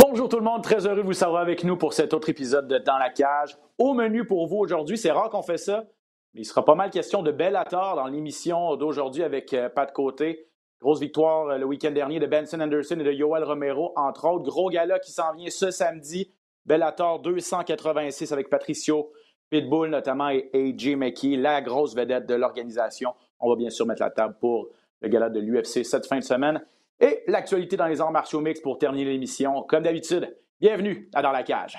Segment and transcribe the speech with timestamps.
[0.00, 2.68] Bonjour tout le monde, très heureux de vous savoir avec nous pour cet autre épisode
[2.68, 3.58] de Dans la cage.
[3.78, 5.86] Au menu pour vous aujourd'hui, c'est rare qu'on fait ça,
[6.32, 10.46] mais il sera pas mal question de Bellator dans l'émission d'aujourd'hui avec euh, Pat Côté.
[10.80, 14.44] Grosse victoire euh, le week-end dernier de Benson Anderson et de Yoel Romero, entre autres.
[14.44, 16.32] Gros gala qui s'en vient ce samedi.
[16.64, 19.10] Bellator 286 avec Patricio
[19.50, 23.14] Pitbull notamment et AJ McKee, la grosse vedette de l'organisation.
[23.40, 24.68] On va bien sûr mettre la table pour
[25.00, 26.64] le gala de l'UFC cette fin de semaine.
[27.00, 29.62] Et l'actualité dans les arts martiaux mixtes pour terminer l'émission.
[29.62, 31.78] Comme d'habitude, bienvenue à Dans la cage.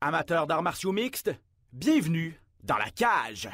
[0.00, 1.34] Amateurs d'arts martiaux mixtes,
[1.72, 3.50] bienvenue dans la cage.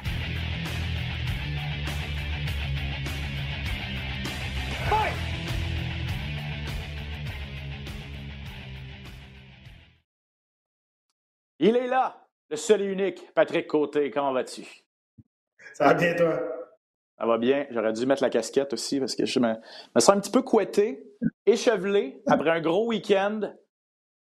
[11.57, 14.11] Il est là, le seul et unique, Patrick Côté.
[14.11, 14.63] Comment vas-tu?
[15.73, 16.39] Ça va bien, toi?
[17.17, 17.65] Ça va bien.
[17.71, 19.55] J'aurais dû mettre la casquette aussi parce que je me,
[19.95, 21.03] me sens un petit peu couetté,
[21.45, 23.53] échevelé après un gros week-end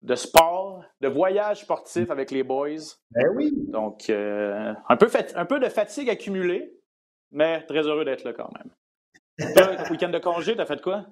[0.02, 2.76] de sport, de voyage sportif avec les boys.
[3.10, 3.52] Ben oui.
[3.68, 6.72] Donc, euh, un, peu fat- un peu de fatigue accumulée,
[7.32, 9.52] mais très heureux d'être là quand même.
[9.54, 11.06] Toi, week-end de congé, t'as fait quoi?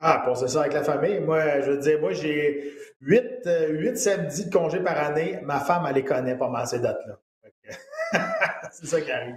[0.00, 1.20] Ah, pour ça avec la famille.
[1.20, 5.40] Moi, je veux dire, moi, j'ai huit, euh, huit samedis de congé par année.
[5.42, 7.18] Ma femme, elle les connaît pas mal, ces dates-là.
[8.72, 9.36] C'est ça qui arrive.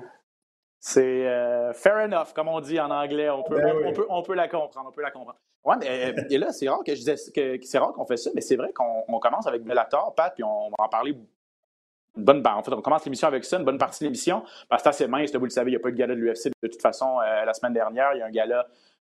[0.80, 3.30] C'est euh, fair enough, comme on dit en anglais.
[3.30, 3.83] On peut, Ben on, oui.
[3.88, 4.89] on peut, on peut la comprendre.
[4.89, 5.38] On peut la comprendre.
[5.66, 8.17] Ouais, mais euh, et là, c'est rare que je disais que, c'est rare qu'on fait
[8.17, 11.11] ça, mais c'est vrai qu'on on commence avec Bellator, Pat, puis on va en parler
[11.11, 14.44] une bonne ben, En fait, on commence l'émission avec ça, une bonne partie de l'émission,
[14.69, 15.97] parce que c'est assez mince, là, vous le savez, il n'y a pas eu de
[15.97, 18.13] gala de l'UFC de toute façon euh, la semaine dernière.
[18.13, 18.66] Il y a un gala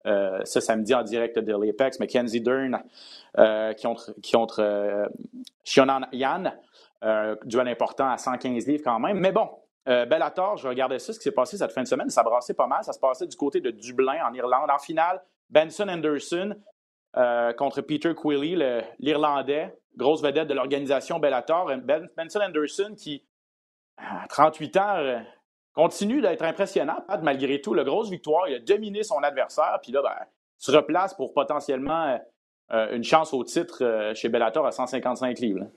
[0.08, 2.82] euh, ce samedi en direct de l'Apex, Mackenzie Dern
[3.38, 5.08] euh, qui contre, qui euh,
[5.64, 6.54] Shionan Yan,
[7.46, 9.20] duel important à 115 livres quand même.
[9.20, 9.50] Mais bon,
[9.88, 12.54] euh, Bellator, je regardais ça, ce qui s'est passé cette fin de semaine, ça brassait
[12.54, 12.84] pas mal.
[12.84, 14.70] Ça se passait du côté de Dublin, en Irlande.
[14.70, 16.56] En finale, Benson Anderson
[17.18, 18.56] euh, contre Peter Quilly,
[19.00, 21.66] l'Irlandais, grosse vedette de l'organisation Bellator.
[21.84, 23.26] Ben- Benson Anderson qui,
[23.98, 25.20] à 38 ans, euh,
[25.74, 27.74] continue d'être impressionnant, Pat, malgré tout.
[27.74, 30.16] La grosse victoire, il a dominé son adversaire, puis là, ben,
[30.58, 32.20] se replace pour potentiellement
[32.72, 35.68] euh, une chance au titre euh, chez Bellator à 155 livres.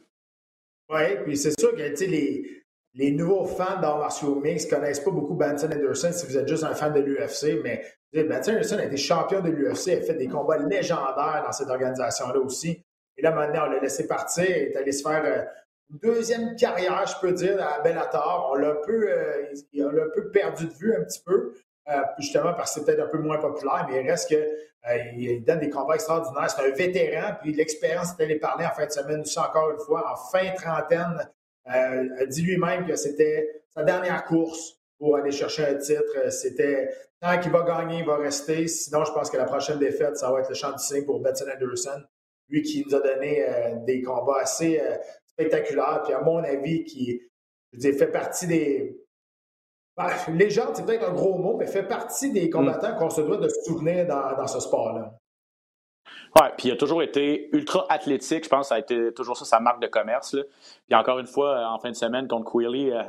[0.90, 2.63] Oui, puis c'est sûr que les,
[2.94, 6.64] les nouveaux fans d'arts martiaux mix connaissent pas beaucoup Benson Anderson si vous êtes juste
[6.64, 10.28] un fan de l'UFC, mais Benson Anderson a été champion de l'UFC, a fait des
[10.28, 12.84] combats légendaires dans cette organisation-là aussi.
[13.16, 15.44] Et là, maintenant, on l'a laissé partir, il est allé se faire euh,
[15.90, 18.50] une deuxième carrière, je peux dire, à Bellator.
[18.52, 21.54] On l'a un peu, euh, un peu perdu de vue un petit peu,
[21.88, 24.98] euh, justement parce que c'est peut-être un peu moins populaire, mais il reste que euh,
[25.16, 26.50] il donne des combats extraordinaires.
[26.50, 29.78] C'est un vétéran, puis l'expérience, c'est allé parler en fin de semaine aussi, encore une
[29.78, 31.30] fois, en fin trentaine.
[31.68, 36.02] Euh, a dit lui-même que c'était sa dernière course pour aller chercher un titre.
[36.16, 38.66] Euh, C'était tant qu'il va gagner, il va rester.
[38.68, 41.20] Sinon, je pense que la prochaine défaite, ça va être le champ du signe pour
[41.20, 42.02] Benson Anderson.
[42.48, 46.02] Lui qui nous a donné euh, des combats assez euh, spectaculaires.
[46.04, 47.20] Puis à mon avis, qui
[47.72, 49.00] je dire, fait partie des.
[49.96, 53.36] Ben, légende, c'est peut-être un gros mot, mais fait partie des combattants qu'on se doit
[53.36, 55.16] de se souvenir dans, dans ce sport-là.
[56.40, 58.44] Ouais, puis il a toujours été ultra athlétique.
[58.44, 60.34] Je pense que ça a été toujours ça sa marque de commerce.
[60.34, 60.42] Là.
[60.86, 63.02] Puis encore une fois, euh, en fin de semaine contre Quilly, euh,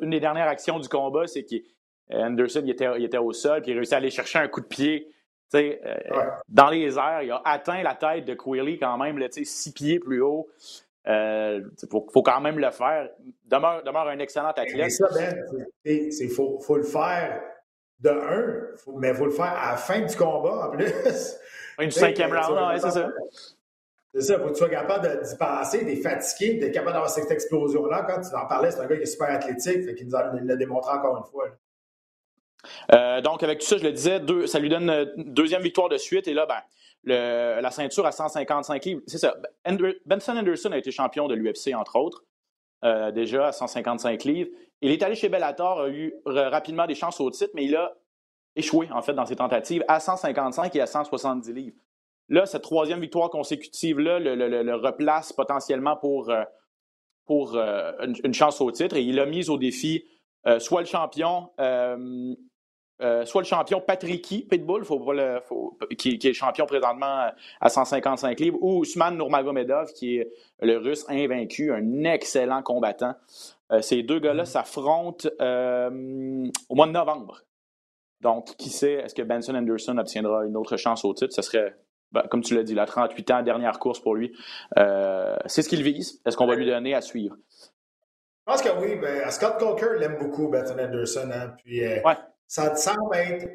[0.00, 3.72] une des dernières actions du combat, c'est qu'Anderson il était, il était au sol, puis
[3.72, 5.08] il a réussi à aller chercher un coup de pied.
[5.54, 5.76] euh.
[6.48, 9.98] Dans les airs, il a atteint la tête de Quilly quand même, là, six pieds
[9.98, 10.48] plus haut.
[11.06, 13.08] Il faut, faut quand même le faire.
[13.46, 14.90] Demeure, demeure un excellent athlète.
[14.90, 15.08] ça,
[15.84, 17.40] Ben, faut, faut le faire
[18.00, 20.84] de un, mais il faut le faire à la fin du combat en plus.
[21.78, 23.10] Une cinquième round, ouais, c'est ça.
[24.14, 27.10] C'est ça, faut que tu sois capable de- d'y penser, d'être fatigué, d'être capable d'avoir
[27.10, 28.04] cette explosion-là.
[28.08, 30.56] Quand tu en parlais, c'est un gars qui est super athlétique, fait qu'il nous l'a
[30.56, 31.46] démontré encore une fois.
[31.46, 31.52] là.
[32.92, 35.62] Euh, donc, avec tout ça, je le disais, deux- ça lui donne euh, une deuxième
[35.62, 36.26] victoire de suite.
[36.26, 36.58] Et là, ben,
[37.04, 39.02] le- la ceinture à 155 livres.
[39.06, 39.36] C'est ça.
[39.64, 42.24] Ander- Benson Anderson a été champion de l'UFC, entre autres,
[42.84, 44.50] euh, déjà à 155 livres.
[44.80, 47.94] Il est allé chez Bellator, a eu rapidement des chances au titre, mais il a
[48.58, 51.76] échoué, en fait, dans ses tentatives à 155 et à 170 livres.
[52.28, 56.42] Là, cette troisième victoire consécutive-là le, le- le- le replace potentiellement pour, euh,
[57.24, 58.96] pour euh, une, une chance au titre.
[58.96, 60.04] Et il a mis au défi
[60.46, 62.34] euh, soit le champion, euh,
[63.24, 67.30] soit le champion Patricky Pitbull, faut pas le- faut- qui, qui est champion présentement
[67.60, 70.30] à 155 livres, ou Usman Nurmagomedov, qui est
[70.60, 73.14] le russe invaincu, un excellent combattant.
[73.72, 77.40] Euh, ces deux gars-là s'affrontent euh, au mois de novembre.
[78.20, 81.32] Donc, qui sait, est-ce que Benson Anderson obtiendra une autre chance au titre?
[81.34, 81.76] Ce serait,
[82.12, 84.36] ben, comme tu l'as dit, la 38 ans, dernière course pour lui.
[84.76, 86.20] Euh, c'est ce qu'il vise.
[86.26, 87.36] Est-ce qu'on va lui donner à suivre?
[88.46, 91.30] Je pense que oui, ben, Scott Coker l'aime beaucoup, Benson Anderson.
[91.32, 92.16] hein, puis, euh, Ouais.
[92.46, 93.46] Ça te semble être.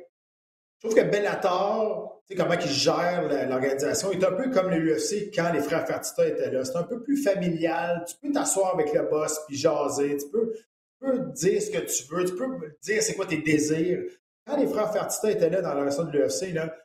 [0.78, 4.94] je trouve que Bellator, tu sais, comment ils gèrent l'organisation, est un peu comme le
[4.94, 6.64] UFC quand les frères Fertitta étaient là.
[6.64, 8.06] C'est un peu plus familial.
[8.08, 10.16] Tu peux t'asseoir avec le boss puis jaser.
[10.18, 10.64] Tu peux, tu
[11.02, 12.26] peux dire ce que tu veux.
[12.26, 12.46] Tu peux
[12.84, 14.04] dire c'est quoi tes désirs.
[14.46, 16.76] Quand les frères Fertitta étaient là dans l'organisation de l'UFC, là,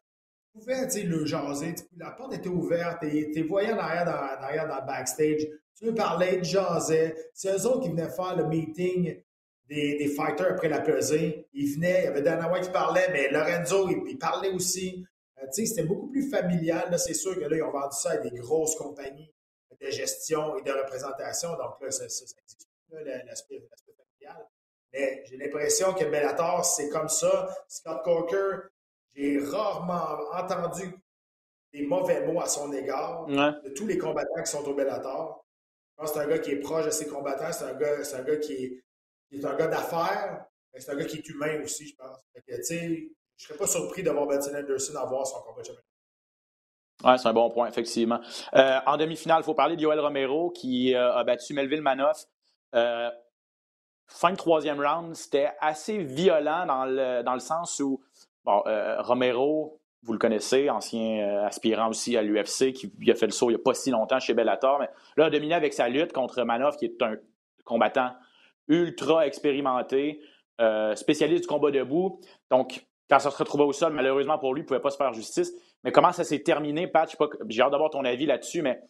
[0.53, 1.75] tu pouvais le jaser.
[1.97, 3.01] La porte était ouverte.
[3.01, 5.47] Tu es voyant derrière dans, derrière dans le backstage.
[5.77, 7.15] Tu veux parler, tu jasais.
[7.35, 9.23] C'est eux autres qui venaient faire le meeting
[9.69, 11.49] des, fighters après la pesée.
[11.53, 15.05] Il venait, il y avait Dana White qui parlait, mais Lorenzo, il, parlait aussi.
[15.41, 16.99] Euh, c'était beaucoup plus familial.
[16.99, 19.33] C'est sûr que là, ils ont vendu ça à des grosses compagnies
[19.81, 21.51] de gestion et de représentation.
[21.51, 22.25] Donc là, ça, ça,
[23.25, 23.63] l'aspect
[24.21, 24.47] familial.
[24.93, 27.49] Mais j'ai l'impression que Bellator, c'est comme ça.
[27.69, 28.69] Scott Coker,
[29.14, 30.94] j'ai rarement entendu
[31.73, 35.44] des mauvais mots à son égard de tous les combattants qui sont au Bellator.
[35.90, 37.52] Je pense que c'est un gars qui est proche de ses combattants.
[37.52, 38.82] C'est un gars, un gars qui
[39.32, 42.19] est un gars d'affaires, mais c'est un gars qui est humain aussi, je pense.
[42.35, 45.73] je ne serais pas surpris d'avoir Benson Anderson avoir son combat de
[47.05, 48.20] oui, c'est un bon point, effectivement.
[48.55, 52.25] Euh, en demi-finale, il faut parler de Yoel Romero qui euh, a battu Melville Manoff.
[52.75, 53.08] Euh,
[54.09, 58.01] fin de troisième round, c'était assez violent dans le, dans le sens où
[58.45, 58.63] bon,
[58.99, 63.55] Romero, vous le connaissez, ancien aspirant aussi à l'UFC, qui a fait le saut il
[63.55, 66.43] n'y a pas si longtemps chez Bellator, mais là, a dominé avec sa lutte contre
[66.43, 67.17] Manoff, qui est un
[67.65, 68.13] combattant
[68.69, 70.21] ultra expérimenté,
[70.61, 72.21] euh, spécialiste du combat debout.
[72.51, 74.97] Donc, quand ça se retrouvait au sol, malheureusement pour lui, il ne pouvait pas se
[74.97, 75.53] faire justice.
[75.85, 77.15] Mais comment ça s'est terminé, Pat?
[77.49, 78.81] J'ai hâte d'avoir ton avis là-dessus, mais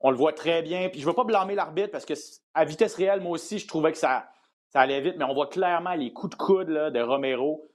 [0.00, 0.88] on le voit très bien.
[0.88, 2.14] Puis je ne veux pas blâmer l'arbitre parce que
[2.54, 4.28] à vitesse réelle, moi aussi, je trouvais que ça,
[4.72, 7.70] ça allait vite, mais on voit clairement les coups de coude là, de Romero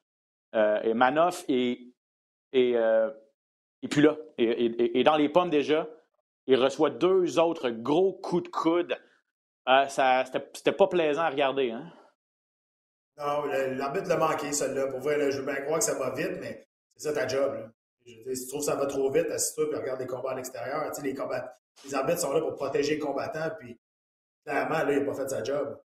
[0.56, 1.94] euh, et Manoff et,
[2.54, 3.10] et, euh,
[3.82, 5.88] et puis là, et, dans les pommes déjà,
[6.48, 8.98] il reçoit deux autres gros coups de coude
[9.66, 11.72] ah, ça, c'était pas plaisant à regarder.
[11.72, 11.92] Hein?
[13.18, 14.88] Non, l'arbitre l'a manqué, celle-là.
[14.88, 17.70] Pour vrai, je veux bien croire que ça va vite, mais c'est ça ta job.
[18.06, 20.92] si tu trouves que ça va trop vite, assis-toi et regarde les combats à l'extérieur.
[21.04, 21.14] les,
[21.86, 23.80] les arbitres sont là pour protéger les combattants, puis
[24.44, 25.80] clairement, là, il n'a pas fait sa job.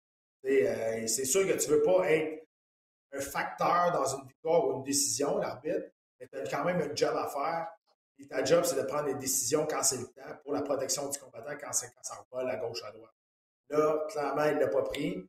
[0.44, 2.46] Euh, c'est sûr que tu ne veux pas être
[3.12, 6.94] un facteur dans une victoire ou une décision, l'arbitre, mais tu as quand même un
[6.94, 7.68] job à faire.
[8.18, 11.08] Et ta job, c'est de prendre des décisions quand c'est le temps pour la protection
[11.08, 11.86] du combattant, quand, ça
[12.30, 13.14] revole à gauche, à droite.
[13.70, 15.28] Là, clairement, il ne l'a pas pris.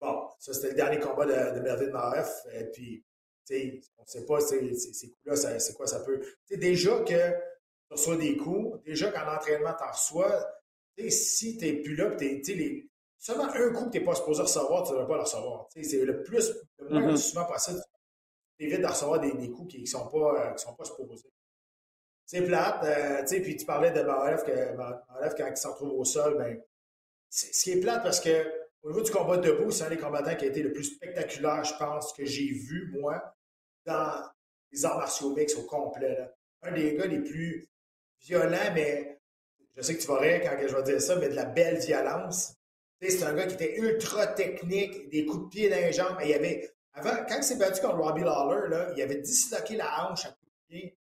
[0.00, 3.04] Bon, ça, c'était le dernier combat de, de Melvin Et puis,
[3.50, 6.20] on ne sait pas ces, coups-là, c'est quoi ça peut.
[6.50, 10.46] déjà que tu reçois des coups, déjà qu'en entraînement, tu en reçois,
[11.08, 12.88] si tu n'es plus là, les,
[13.26, 15.68] seulement un coup que tu n'es pas supposé recevoir, tu ne devrais pas le recevoir.
[15.74, 17.16] C'est le plus, le moins mm-hmm.
[17.16, 17.80] souvent possible,
[18.56, 21.28] tu évites de recevoir des, des coups qui ne sont, pas, euh, sont pas supposés.
[22.24, 26.38] C'est plate, euh, puis tu parlais de que Marev, quand il s'en trouve au sol,
[26.38, 26.60] ben,
[27.28, 28.46] ce qui est plate parce que
[28.82, 31.64] au niveau du combat debout, c'est un des combattants qui a été le plus spectaculaire,
[31.64, 33.34] je pense, que j'ai vu, moi,
[33.84, 34.22] dans
[34.70, 36.30] les arts martiaux mix au complet.
[36.62, 37.68] Un des gars les plus
[38.20, 39.20] violents, mais
[39.74, 41.78] je sais que tu vas rire quand je vais dire ça, mais de la belle
[41.78, 42.55] violence.
[43.00, 46.16] C'est un gars qui était ultra technique, des coups de pied dans les jambes.
[46.24, 50.08] il avait, avant, quand il s'est battu contre Robbie Lawler, là, il avait disloqué la
[50.08, 50.98] hanche à coups de pied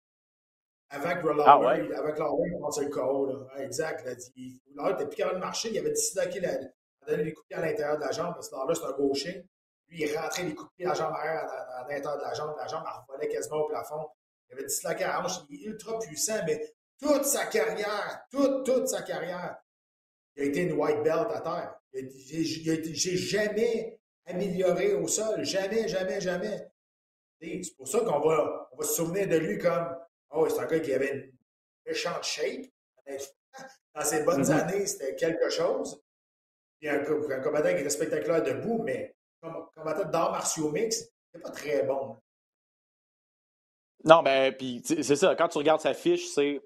[0.91, 1.89] avant que Lawler, ah ouais?
[1.89, 3.27] que Lawler commence le KO.
[3.27, 3.63] Là.
[3.63, 4.07] exact.
[4.37, 5.71] Il, Lawler n'était plus capable de marcher.
[5.71, 8.35] Il avait disloqué la, a donné des coups de pied à l'intérieur de la jambe
[8.35, 9.47] parce que Lawler, c'est un gaucher.
[9.89, 12.35] Lui, il rentrait les coups de pied à la jambe arrière à, l'intérieur de la
[12.35, 12.55] jambe.
[12.57, 14.09] La jambe, elle revolait quasiment au plafond.
[14.49, 15.33] Il avait disloqué la hanche.
[15.49, 19.57] Il est ultra puissant, mais toute sa carrière, toute, toute sa carrière,
[20.37, 21.80] il a été une white belt à terre.
[21.93, 25.45] J'ai jamais amélioré au sol.
[25.45, 26.69] Jamais, jamais, jamais.
[27.41, 29.97] C'est pour ça qu'on va, on va se souvenir de lui comme
[30.31, 31.33] Oh, c'est un gars qui avait une
[31.87, 32.67] méchante shape.
[33.95, 34.61] Dans ses bonnes mm-hmm.
[34.61, 36.01] années, c'était quelque chose.
[36.79, 41.41] Puis un, un, combattant qui était spectaculaire debout, mais comme combattant d'arts martiaux mix, c'est
[41.41, 42.17] pas très bon.
[44.05, 45.35] Non, ben, puis c'est ça.
[45.35, 46.61] Quand tu regardes sa fiche, c'est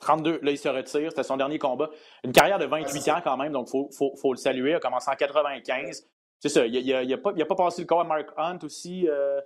[0.00, 0.40] 32.
[0.42, 1.10] Là, il se retire.
[1.10, 1.90] C'était son dernier combat.
[2.24, 4.70] Une carrière de 28 ans quand même, donc il faut, faut, faut, le saluer.
[4.70, 6.06] Il a commencé en 95.
[6.40, 6.66] C'est ça.
[6.66, 9.08] Il n'a a, pas, pas passé le corps à Mark Hunt aussi.
[9.08, 9.40] Euh,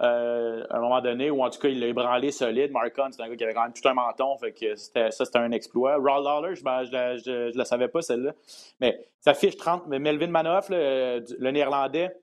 [0.00, 2.72] euh, à un moment donné, ou en tout cas, il l'a ébranlé solide.
[2.72, 5.10] Mark Hunt, c'est un gars qui avait quand même tout un menton, fait que ça,
[5.10, 5.96] c'était un exploit.
[5.96, 8.32] Raw Lawler, je ne la savais pas, celle-là.
[8.80, 9.88] Mais ça fiche 30.
[9.88, 12.16] Mais Melvin Manoff, le, néerlandais,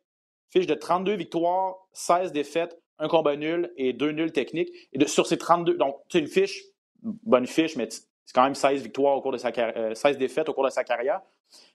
[0.50, 4.70] fiche de 32 victoires, 16 défaites, un combat nul et deux nuls techniques.
[4.94, 6.64] Et sur ces 32, donc, c'est une fiche,
[7.02, 10.50] bonne fiche, mais c'est quand même 16 victoires au cours de sa 16 euh, défaites
[10.50, 11.22] au cours de sa carrière.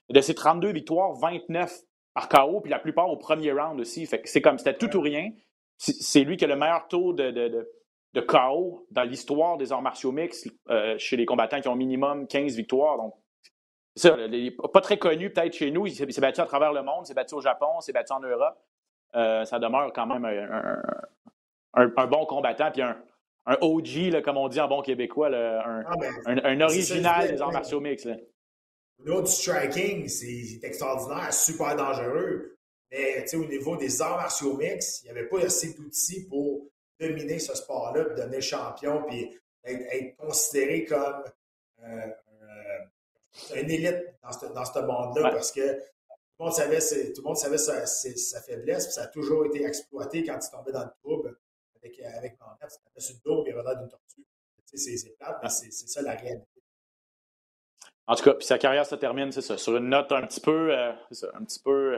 [0.09, 1.81] De ces 32 victoires, 29
[2.13, 4.05] par KO, puis la plupart au premier round aussi.
[4.05, 5.31] Fait que c'est comme, c'était tout ou rien
[5.77, 7.69] c'est lui qui a le meilleur taux de, de,
[8.13, 12.27] de, KO dans l'histoire des arts martiaux mix euh, chez les combattants qui ont minimum
[12.27, 12.97] 15 victoires.
[12.97, 13.15] Donc,
[13.95, 14.15] ça,
[14.71, 15.87] pas très connu peut-être chez nous.
[15.87, 18.13] Il s'est battu à travers le monde, il s'est battu au Japon, il s'est battu
[18.13, 18.57] en Europe.
[19.15, 20.81] Euh, ça demeure quand même un,
[21.73, 22.97] un, bon combattant, puis un,
[23.45, 27.41] un OG, là, comme on dit en bon québécois, un, ah, ben, un, original des
[27.41, 28.05] arts martiaux mix.
[28.05, 32.57] Au niveau du striking, c'est extraordinaire, super dangereux.
[32.91, 36.67] Mais au niveau des arts martiaux mix, il n'y avait pas assez d'outils pour
[36.99, 39.29] dominer ce sport-là, puis devenir champion, puis
[39.63, 41.23] être, considéré comme
[41.83, 46.79] euh, euh, une élite dans ce, dans ce monde-là, parce que tout le monde savait,
[46.79, 50.49] tout le monde savait sa, sa, faiblesse, puis ça a toujours été exploité quand il
[50.51, 51.37] tombait dans le trouble
[51.83, 52.79] avec, avec Manette.
[52.95, 54.25] C'était sur le dos, il avait d'une tortue.
[54.75, 56.47] C'est plate, mais c'est ça la réalité.
[58.07, 60.41] En tout cas, puis sa carrière se termine, c'est ça, sur une note un petit
[60.41, 61.95] peu, euh, ça, un petit peu,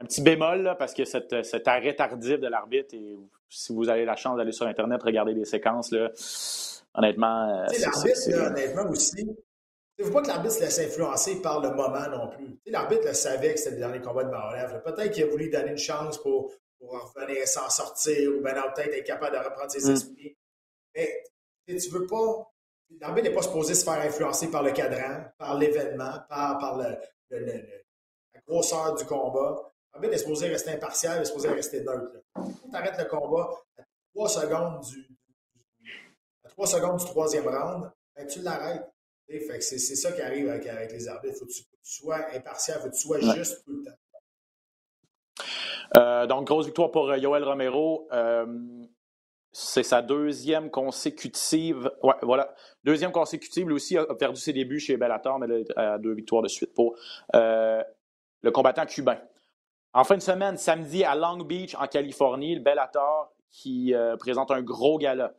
[0.00, 3.16] un petit bémol, là, parce que cette, cet arrêt tardif de l'arbitre, et
[3.48, 6.10] si vous avez la chance d'aller sur Internet, regarder des séquences, là,
[6.94, 7.48] honnêtement.
[7.48, 9.26] Euh, l'arbitre, honnêtement aussi,
[9.98, 12.58] il ne faut pas que l'arbitre se laisse influencer par le moment non plus?
[12.66, 14.82] L'arbitre le savait que c'était le dernier combat de Marolev.
[14.82, 18.94] Peut-être qu'il a voulu donner une chance pour, pour revenir s'en sortir ou ben peut-être
[18.94, 19.94] être capable de reprendre ses mm.
[19.94, 20.36] esprits.
[20.94, 21.24] Mais
[21.66, 22.50] tu veux pas.
[23.00, 26.96] L'arbitre n'est pas supposé se faire influencer par le cadran, par l'événement, par, par le,
[27.30, 29.72] la grosseur du combat.
[29.92, 32.20] L'arbitre est supposé rester impartial, il est supposé rester neutre.
[32.34, 33.82] tu arrêtes le combat à
[34.14, 35.08] 3 secondes du,
[36.44, 38.90] à 3 secondes du troisième round, ben, tu l'arrêtes.
[39.60, 41.36] C'est ça qui arrive avec, les arbitres.
[41.36, 43.96] Il faut que tu, sois impartial, il faut que tu sois juste tout le temps.
[45.96, 48.08] Euh, donc, grosse victoire pour euh, Yoel Romero.
[48.12, 48.46] Euh,
[49.52, 51.90] c'est sa deuxième consécutive.
[52.02, 52.54] Ouais, voilà.
[52.84, 53.66] Deuxième consécutive.
[53.66, 55.48] Lui aussi a perdu ses débuts chez Bellator, mais
[55.98, 56.94] deux victoires de suite pour
[57.34, 59.18] le combattant cubain.
[59.92, 64.62] En fin de semaine, samedi à Long Beach, en Californie, le Bellator qui présente un
[64.62, 65.34] gros gala.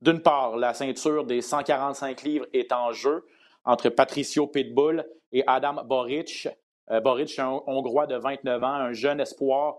[0.00, 3.26] D'une part, la ceinture des 145 livres est en jeu
[3.64, 6.48] entre Patricio Pitbull et Adam Boric.
[6.90, 9.76] Euh, Boric un Hongrois de 29 ans, un jeune espoir,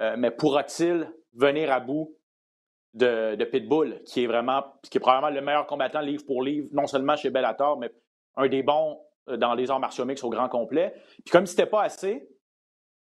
[0.00, 2.16] euh, mais pourra-t-il venir à bout
[2.94, 6.86] de, Pitbull, qui est vraiment, qui est probablement le meilleur combattant livre pour livre, non
[6.86, 7.92] seulement chez Bellator, mais
[8.36, 8.98] un des bons
[9.28, 10.94] euh, dans les arts martiaux mix au grand complet.
[11.24, 12.28] Puis comme ce n'était pas assez,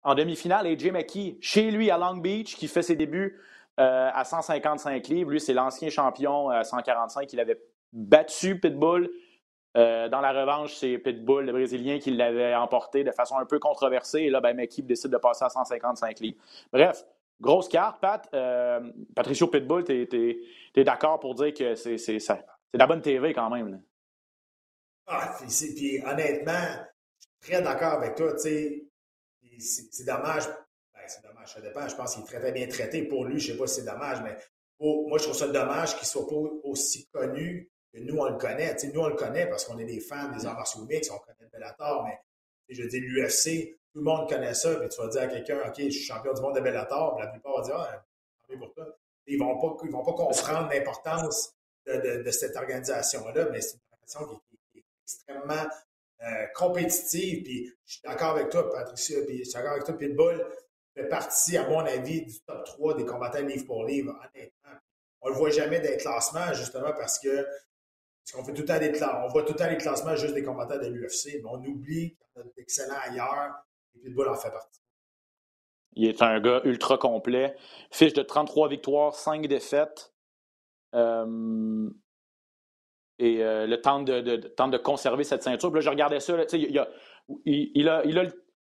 [0.02, 3.40] en demi-finale, AJ McKee, chez lui à Long Beach, qui fait ses débuts
[3.78, 5.32] à 155 livres.
[5.32, 7.32] Lui, c'est l'ancien champion à 145.
[7.34, 7.60] Il avait
[7.92, 9.10] battu Pitbull.
[9.76, 13.60] Euh, dans la revanche, c'est Pitbull, le Brésilien, qui l'avait emporté de façon un peu
[13.60, 14.22] controversée.
[14.22, 16.38] Et là, ben, McKeep décide de passer à 155 livres.
[16.72, 17.04] Bref,
[17.42, 18.28] grosse carte, Pat.
[18.34, 18.82] Euh,
[19.16, 20.40] Patricio Pitbull, tu
[20.76, 23.82] es, d'accord pour dire que c'est de la bonne TV quand même.
[25.08, 26.54] Ah, puis, honnêtement,
[27.42, 28.38] je suis très d'accord avec toi.
[28.38, 28.86] C'est
[30.06, 30.44] dommage
[31.04, 31.88] ben, c'est dommage, ça dépend.
[31.88, 33.04] Je pense qu'il est très, très bien traité.
[33.04, 34.38] Pour lui, je ne sais pas si c'est dommage, mais
[34.80, 38.76] moi, je trouve ça dommage qu'il ne soit pas aussi connu nous, on le connaît.
[38.94, 41.50] nous, on le connaît parce qu'on est des fans des arts martiaux mix, on connaît
[41.52, 42.20] Bellator, mais
[42.70, 45.76] je dire, l'UFC, tout le monde connaît ça, puis tu vas dire à quelqu'un, OK,
[45.78, 48.04] je suis champion du monde de Bellator, puis la plupart vont dire, ah,
[48.58, 48.88] pour toi.
[49.26, 51.54] Ils vont, pas, vont pas comprendre l'importance
[51.86, 54.42] de, cette organisation-là, mais c'est une organisation
[54.74, 55.70] qui, est extrêmement
[56.24, 59.98] euh, compétitive, puis je suis d'accord avec toi, Patricia, puis je suis d'accord avec toi,
[59.98, 60.46] Pitbull,
[60.96, 64.80] fait partie, à mon avis, du top 3 des combattants livre pour livre, honnêtement.
[65.22, 67.48] On le voit jamais des classements, justement, parce que
[68.32, 68.80] qu'on fait tout temps
[69.26, 72.16] on voit tout le temps les classements juste des combattants de l'UFC, mais on oublie
[72.16, 73.54] qu'il y a d'excellents ailleurs,
[73.96, 74.80] et Pitbull en fait partie.
[75.96, 77.56] Il est un gars ultra complet.
[77.92, 80.14] Fiche de 33 victoires, 5 défaites.
[80.96, 81.90] Euh,
[83.20, 85.72] et euh, le temps de, de, de conserver cette ceinture.
[85.72, 86.36] Puis là, je regardais ça.
[86.54, 86.88] il, a,
[87.46, 88.24] il, a, il, a,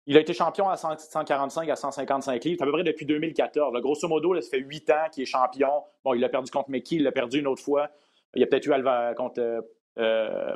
[0.07, 3.73] il a été champion à 145 à 155 livres, à peu près depuis 2014.
[3.81, 5.83] grosso modo, ça fait huit ans qu'il est champion.
[6.03, 7.89] Bon, il a perdu contre McKee, il l'a perdu une autre fois.
[8.35, 9.61] Il a peut-être eu contre euh,
[9.97, 10.55] euh,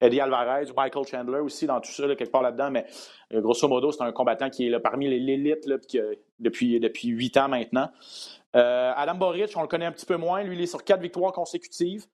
[0.00, 2.70] Eddie Alvarez, Michael Chandler aussi dans tout ça, quelque part là-dedans.
[2.70, 2.86] Mais
[3.32, 5.68] euh, grosso modo, c'est un combattant qui est là, parmi l'élite
[6.38, 7.90] depuis, depuis 8 ans maintenant.
[8.54, 10.42] Adam Boric, on le connaît un petit peu moins.
[10.42, 12.06] Lui, il est sur quatre victoires consécutives.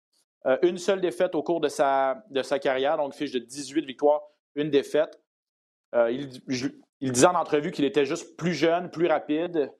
[0.62, 4.22] une seule défaite au cours de sa, de sa carrière, donc fiche de 18 victoires,
[4.54, 5.20] une défaite.
[5.94, 9.70] Il, disait en entrevue qu'il était juste plus jeune, plus rapide.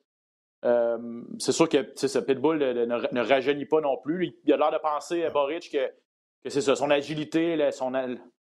[0.64, 4.35] Euh, c'est sûr que ce Pitbull ne, rajeunit pas non plus.
[4.44, 7.92] Il, a l'air de penser à Boric que, c'est son agilité, son,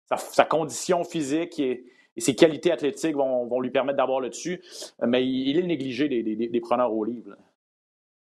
[0.09, 1.85] sa, condition physique et,
[2.17, 4.63] ses qualités athlétiques vont, lui permettre d'avoir le dessus.
[5.05, 7.37] Mais il, est négligé des, preneurs au livre.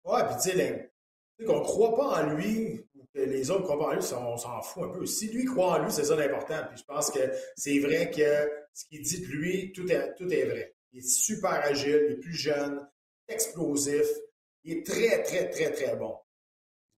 [0.04, 0.90] Oui, puis tu sais,
[1.46, 2.80] qu'on ne croit pas en lui,
[3.14, 5.06] les autres croient pas en lui, on s'en fout un peu.
[5.06, 6.58] Si lui croit en lui, c'est ça l'important.
[6.68, 7.20] Puis je pense que
[7.56, 10.74] c'est vrai que ce qu'il dit de lui, tout est vrai.
[10.92, 12.86] Il est super agile, il est plus jeune,
[13.28, 14.06] explosif,
[14.64, 16.16] il est très, très, très, très bon.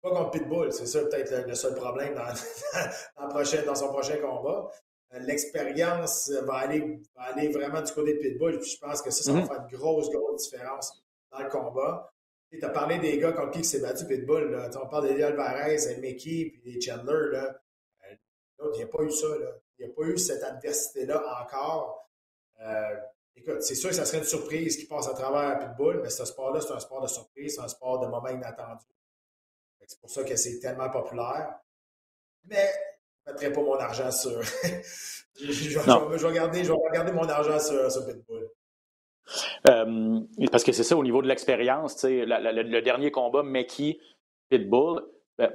[0.03, 4.71] Pas comme Pitbull, c'est ça peut-être le, seul problème dans, prochain, dans son prochain combat.
[5.13, 8.59] Euh, l'expérience va aller, va aller vraiment du côté de Pitbull.
[8.61, 9.47] Puis je pense que ça, ça va mm-hmm.
[9.47, 12.11] faire une grosse, grosse différence dans le combat.
[12.51, 14.51] Tu as parlé des gars contre qui s'est battu Pitbull.
[14.51, 14.71] Là.
[14.83, 17.31] On parle d'Elie Alvarez, Mickey, puis des Chandler.
[17.33, 17.61] Là.
[18.59, 19.29] L'autre, il n'y a pas eu ça.
[19.29, 19.53] Là.
[19.79, 22.09] Il n'y a pas eu cette adversité-là encore.
[22.61, 22.97] Euh,
[23.41, 26.25] écoute, c'est sûr que ça serait une surprise qui passe à travers Pitbull, mais ce
[26.25, 28.85] sport-là, c'est un sport de surprise, c'est un sport de moment inattendu.
[29.87, 31.59] C'est pour ça que c'est tellement populaire.
[32.45, 32.71] Mais
[33.27, 34.41] je ne mettrai pas mon argent sur.
[35.41, 38.49] je, je, vais garder, je vais regarder mon argent sur, sur Pitbull.
[39.69, 40.21] Euh,
[40.51, 44.01] parce que c'est ça, au niveau de l'expérience, le, dernier combat, Meki,
[44.49, 45.03] Pitbull,
[45.39, 45.53] ben,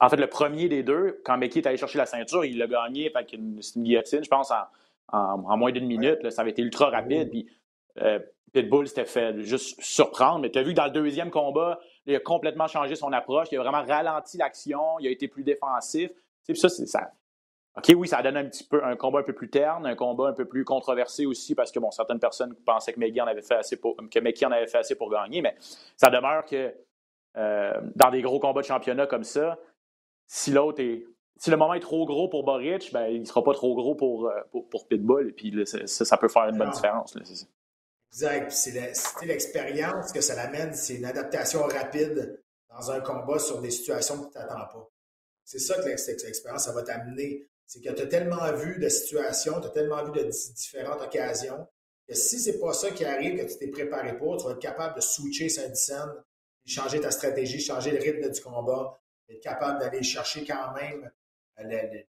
[0.00, 2.66] en, fait, le premier des deux, quand Meki est allé chercher la ceinture, il l'a
[2.66, 4.62] gagné avec une, une, guillotine, je pense, en,
[5.12, 6.28] moins d'une minute.
[6.30, 7.30] ça avait été ultra rapide.
[7.30, 7.46] Puis,
[8.00, 8.18] euh,
[8.52, 10.40] Pitbull s'était fait juste surprendre.
[10.40, 13.48] Mais tu as vu que dans le deuxième combat, il a complètement changé son approche.
[13.50, 14.98] Il a vraiment ralenti l'action.
[15.00, 16.10] Il a été plus défensif.
[16.46, 17.12] Puis ça, c'est ça.
[17.76, 20.28] OK, oui, ça donne un petit peu un combat un peu plus terne, un combat
[20.28, 23.40] un peu plus controversé aussi, parce que bon, certaines personnes pensaient que Meggy en avait
[23.40, 25.56] fait assez pour que en avait fait assez pour gagner, mais
[25.96, 26.74] ça demeure que
[27.38, 29.58] euh, dans des gros combats de championnat comme ça,
[30.26, 31.06] si l'autre est.
[31.42, 33.96] Si le moment est trop gros pour Boric, ben, il ne sera pas trop gros
[33.96, 35.30] pour, euh, pour, Pitbull.
[35.30, 37.16] Et puis ça, ça, peut faire une bonne différence.
[37.16, 37.22] Là,
[38.12, 38.52] exact.
[38.52, 40.72] C'est l'expérience que ça l'amène.
[40.72, 44.88] C'est une adaptation rapide dans un combat sur des situations que tu n'attends pas.
[45.44, 49.60] C'est ça que l'expérience, ça va t'amener c'est que tu as tellement vu de situations,
[49.60, 51.66] tu as tellement vu de différentes occasions,
[52.06, 54.60] que si c'est pas ça qui arrive, que tu t'es préparé pour, tu vas être
[54.60, 56.12] capable de switcher Saint-Dicenne,
[56.66, 61.10] changer ta stratégie, changer le rythme du combat, être capable d'aller chercher quand même
[61.58, 62.08] euh, les,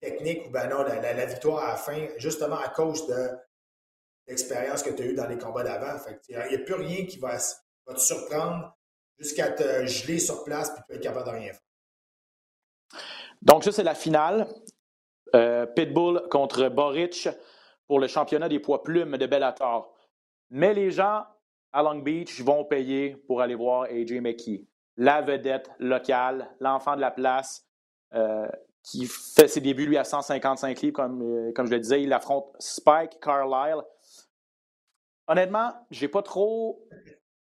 [0.00, 3.30] techniques ou ben non, la, victoire à la fin, justement à cause de
[4.26, 5.98] l'expérience que tu as eue dans les combats d'avant.
[6.28, 8.76] Il n'y a, plus rien qui va, te surprendre
[9.18, 13.00] jusqu'à te geler sur place et tu être capable de rien faire.
[13.42, 14.46] Donc, ça, c'est la finale.
[15.34, 17.28] Euh, Pitbull contre Boric
[17.86, 19.94] pour le championnat des poids plumes de Bellator.
[20.50, 21.24] Mais les gens
[21.72, 27.00] à Long Beach vont payer pour aller voir AJ McKee, la vedette locale, l'enfant de
[27.00, 27.67] la place,
[28.82, 32.02] qui fait ses débuts, lui, à 155 livres, comme, euh, comme je le disais.
[32.02, 33.82] Il affronte Spike Carlisle.
[35.26, 36.82] Honnêtement, j'ai pas trop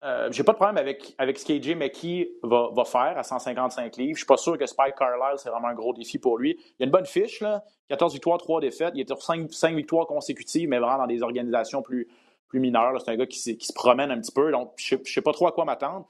[0.05, 3.97] euh, j'ai pas de problème avec, avec ce qu'AJ McKee va, va, faire à 155
[3.97, 4.13] livres.
[4.13, 6.59] Je suis pas sûr que Spike Carlisle, c'est vraiment un gros défi pour lui.
[6.79, 7.65] Il a une bonne fiche, là.
[7.89, 8.93] 14 victoires, 3 défaites.
[8.95, 12.09] Il est sur 5, 5 victoires consécutives, mais vraiment dans des organisations plus,
[12.47, 13.01] plus mineures.
[13.01, 14.51] C'est un gars qui, se promène un petit peu.
[14.53, 16.07] Donc, je ne sais pas trop à quoi m'attendre.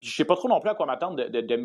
[0.00, 1.56] Je sais pas trop non plus à quoi m'attendre de, de, de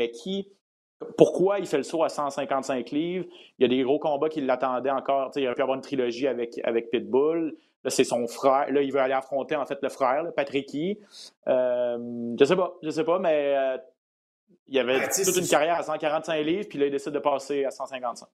[1.18, 3.26] Pourquoi il fait le saut à 155 livres?
[3.58, 5.32] Il y a des gros combats qui l'attendaient encore.
[5.36, 7.56] il aurait pu avoir une trilogie avec, avec Pitbull.
[7.84, 8.72] Là, c'est son frère.
[8.72, 11.00] Là, il veut aller affronter, en fait, le frère, Patricky.
[11.48, 13.78] Euh, je sais pas, je sais pas, mais euh,
[14.68, 17.66] il avait ben, toute une carrière à 145 livres, puis là, il décide de passer
[17.66, 18.28] à 155.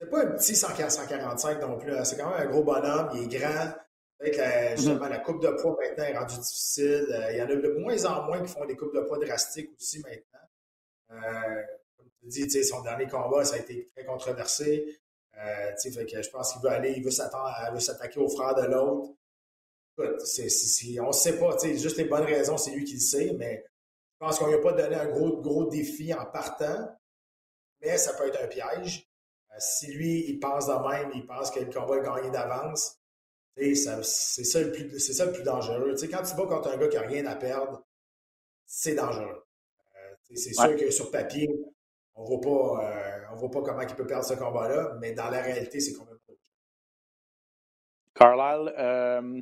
[0.00, 1.96] C'est pas un petit 145 non plus.
[1.96, 2.04] Hein.
[2.04, 3.10] C'est quand même un gros bonhomme.
[3.14, 3.72] Il est grand.
[4.18, 5.10] Peut-être justement, mhm.
[5.10, 7.06] la coupe de poids maintenant est rendue difficile.
[7.10, 9.18] Euh, il y en a de moins en moins qui font des coupes de poids
[9.18, 10.47] drastiques aussi maintenant.
[11.10, 11.62] Euh,
[11.96, 15.00] comme tu dis, son dernier combat, ça a été très controversé.
[15.36, 19.10] Euh, je pense qu'il veut aller, il veut s'attaquer au frère de l'autre.
[19.98, 23.64] On ne sait pas, juste les bonnes raisons, c'est lui qui le sait, mais
[24.12, 26.88] je pense qu'on lui a pas donné un gros, gros défi en partant,
[27.80, 29.08] mais ça peut être un piège.
[29.50, 32.98] Euh, si lui, il pense de même, il pense que le combat gagné d'avance,
[33.56, 33.96] c'est ça,
[34.60, 35.94] le plus, ça le plus dangereux.
[36.10, 37.84] quand tu vas contre un gars qui n'a rien à perdre,
[38.66, 39.47] c'est dangereux.
[40.30, 41.48] Euh, c'est sûr que sur papier,
[42.14, 45.12] on ne voit pas on ne voit pas comment il peut perdre ce combat-là, mais
[45.12, 46.32] dans la réalité, c'est quand même pas.
[48.14, 49.40] Carlisle euh,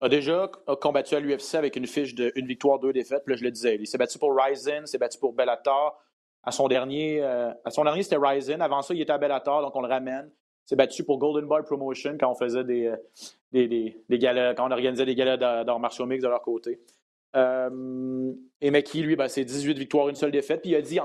[0.00, 3.22] a déjà combattu à l'UFC avec une fiche de une victoire, deux défaites.
[3.26, 5.98] Là, je le disais, il s'est battu pour Ryzen, s'est battu pour Bellator.
[6.44, 8.62] À son dernier, euh, à son dernier c'était Ryzen.
[8.62, 10.30] Avant ça, il était à Bellator, donc on le ramène.
[10.30, 12.96] Il s'est battu pour Golden Boy Promotion quand on faisait des, euh,
[13.52, 13.66] des,
[14.08, 16.80] des, galas, quand on organisait des galas d'art martiaux mix de leur côté.
[18.60, 20.62] Et Meki, lui, ben, c'est 18 victoires, une seule défaite.
[20.62, 20.98] Puis il a dit,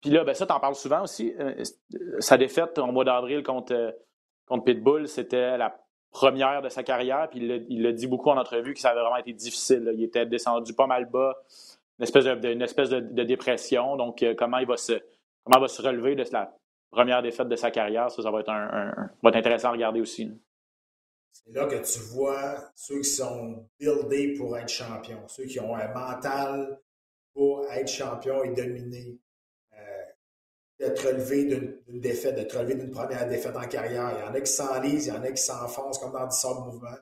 [0.00, 1.34] puis là, ben ça, t'en parles souvent aussi.
[1.40, 1.62] Euh,
[2.20, 3.90] sa défaite en mois d'avril contre, euh,
[4.46, 5.76] contre Pitbull, c'était la
[6.10, 7.28] première de sa carrière.
[7.30, 9.90] Puis il l'a dit beaucoup en entrevue que ça avait vraiment été difficile.
[9.94, 11.36] Il était descendu pas mal bas,
[11.98, 13.96] une espèce de, espèce de, dépression.
[13.96, 15.00] Donc, euh, comment il va se
[15.44, 16.54] comment va se relever de la
[16.90, 20.30] première défaite de sa carrière, ça, ça va être intéressant à regarder aussi.
[21.32, 25.74] C'est là que tu vois ceux qui sont buildés pour être champions, ceux qui ont
[25.74, 26.80] un mental
[27.32, 29.18] pour être champion et dominer
[30.78, 34.12] d'être relevé d'une défaite, d'être relevé d'une première défaite en carrière.
[34.16, 36.36] Il y en a qui s'enlisent, il y en a qui s'enfoncent comme dans du
[36.36, 36.96] sort mouvement.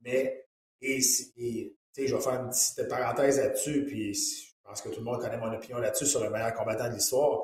[0.00, 0.46] Mais,
[0.80, 1.00] et,
[1.36, 5.20] et je vais faire une petite parenthèse là-dessus, puis je pense que tout le monde
[5.20, 7.42] connaît mon opinion là-dessus sur le meilleur combattant de l'histoire.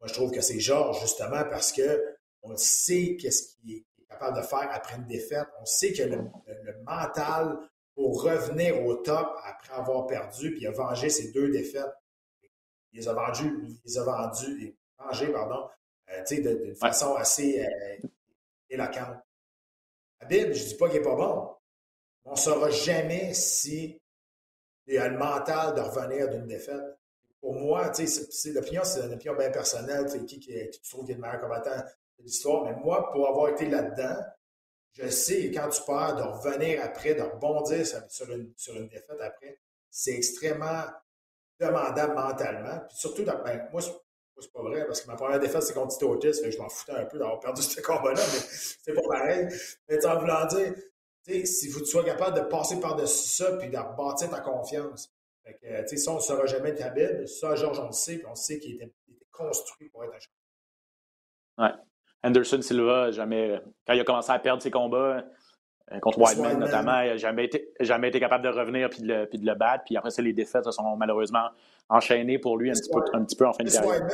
[0.00, 2.04] Moi, je trouve que c'est Georges, justement, parce que
[2.42, 5.46] on sait qu'est-ce est capable de faire après une défaite.
[5.60, 6.30] On sait que le,
[6.84, 7.58] mental
[7.94, 11.94] pour revenir au top après avoir perdu, puis il a vengé ses deux défaites.
[12.92, 15.68] Il les a vendus, il les a vendus, vengés, pardon,
[16.10, 18.08] euh, d'une façon assez euh,
[18.70, 19.18] éloquente.
[20.28, 21.50] Bible, je ne dis pas qu'il n'est pas bon.
[22.24, 24.00] On ne saura jamais si
[24.86, 26.98] il a le mental de revenir d'une défaite.
[27.40, 27.92] Pour moi,
[28.46, 30.06] l'opinion, c'est une opinion bien personnelle.
[30.26, 31.84] Qui, qui, qui trouve qu'il est le meilleur combattant
[32.22, 32.64] l'histoire.
[32.64, 34.16] Mais moi, pour avoir été là-dedans,
[34.92, 39.20] je sais quand tu pars, de revenir après, de rebondir sur une, sur une défaite
[39.20, 40.84] après, c'est extrêmement
[41.60, 42.80] demandable mentalement.
[42.88, 46.10] Puis surtout, ben, moi, c'est pas vrai, parce que ma première défaite, c'est contre Tito
[46.10, 48.40] Otis, je m'en foutais un peu d'avoir perdu ce combat-là, mais
[48.82, 49.48] c'est pas pareil.
[49.88, 50.74] Mais en voulant dire,
[51.26, 55.10] si tu sois capable de passer par-dessus ça, puis de rebâtir ta confiance.
[55.44, 57.26] Fait que, ça, on ne saura jamais de Khabib.
[57.26, 60.18] Ça, Georges, on le sait, puis on sait qu'il était, était, construit pour être un
[60.18, 60.36] champion.
[61.58, 61.82] Ouais.
[62.22, 65.24] Anderson Silva, jamais, quand il a commencé à perdre ses combats
[65.92, 69.06] euh, contre Whiteman, notamment, il n'a jamais été, jamais été capable de revenir puis de,
[69.06, 69.84] le, puis de le battre.
[69.84, 71.48] Puis après ça, les défaites se sont malheureusement
[71.88, 74.06] enchaînées pour lui un petit, peu, un petit, peu, en fin de carrière.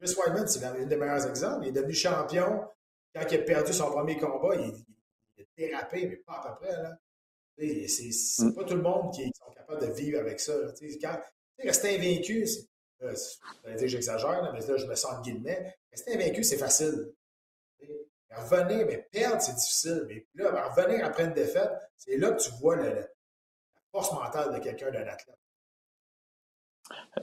[0.00, 1.64] Chris Whiteman, c'est un des meilleurs exemples.
[1.64, 2.64] Il est devenu champion.
[3.14, 4.72] Quand il a perdu son premier combat, il,
[5.36, 6.82] il a dérapé, mais pas à peu près.
[6.82, 6.98] Là.
[7.56, 8.54] C'est mm.
[8.54, 10.52] pas tout le monde qui est capable de vivre avec ça.
[10.56, 10.72] Là.
[11.00, 11.20] Quand,
[11.62, 12.46] rester invaincu,
[13.06, 15.74] euh, dire que j'exagère, mais là, je me sens en guillemets.
[15.90, 17.12] Rester invaincu, c'est facile.
[18.30, 20.04] Revenir, mais perdre, c'est difficile.
[20.08, 23.06] Mais là, revenir après une défaite, c'est là que tu vois la
[23.92, 25.38] force mentale de quelqu'un d'un athlète.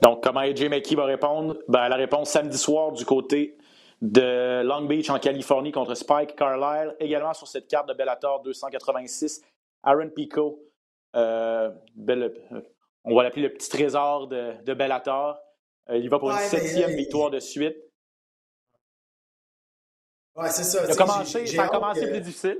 [0.00, 1.58] Donc, comment AJ McKee va répondre?
[1.68, 3.58] Ben, la réponse samedi soir du côté
[4.00, 6.96] de Long Beach en Californie contre Spike Carlisle.
[6.98, 9.42] Également sur cette carte de Bellator 286,
[9.82, 10.60] Aaron Pico.
[11.14, 11.70] Euh,
[13.04, 15.38] on va l'appeler le petit trésor de Bellator.
[15.90, 17.76] Euh, il va pour une septième victoire de suite.
[20.34, 20.86] Ouais, c'est ça.
[20.86, 20.92] ça
[21.62, 22.58] a commencé plus difficile.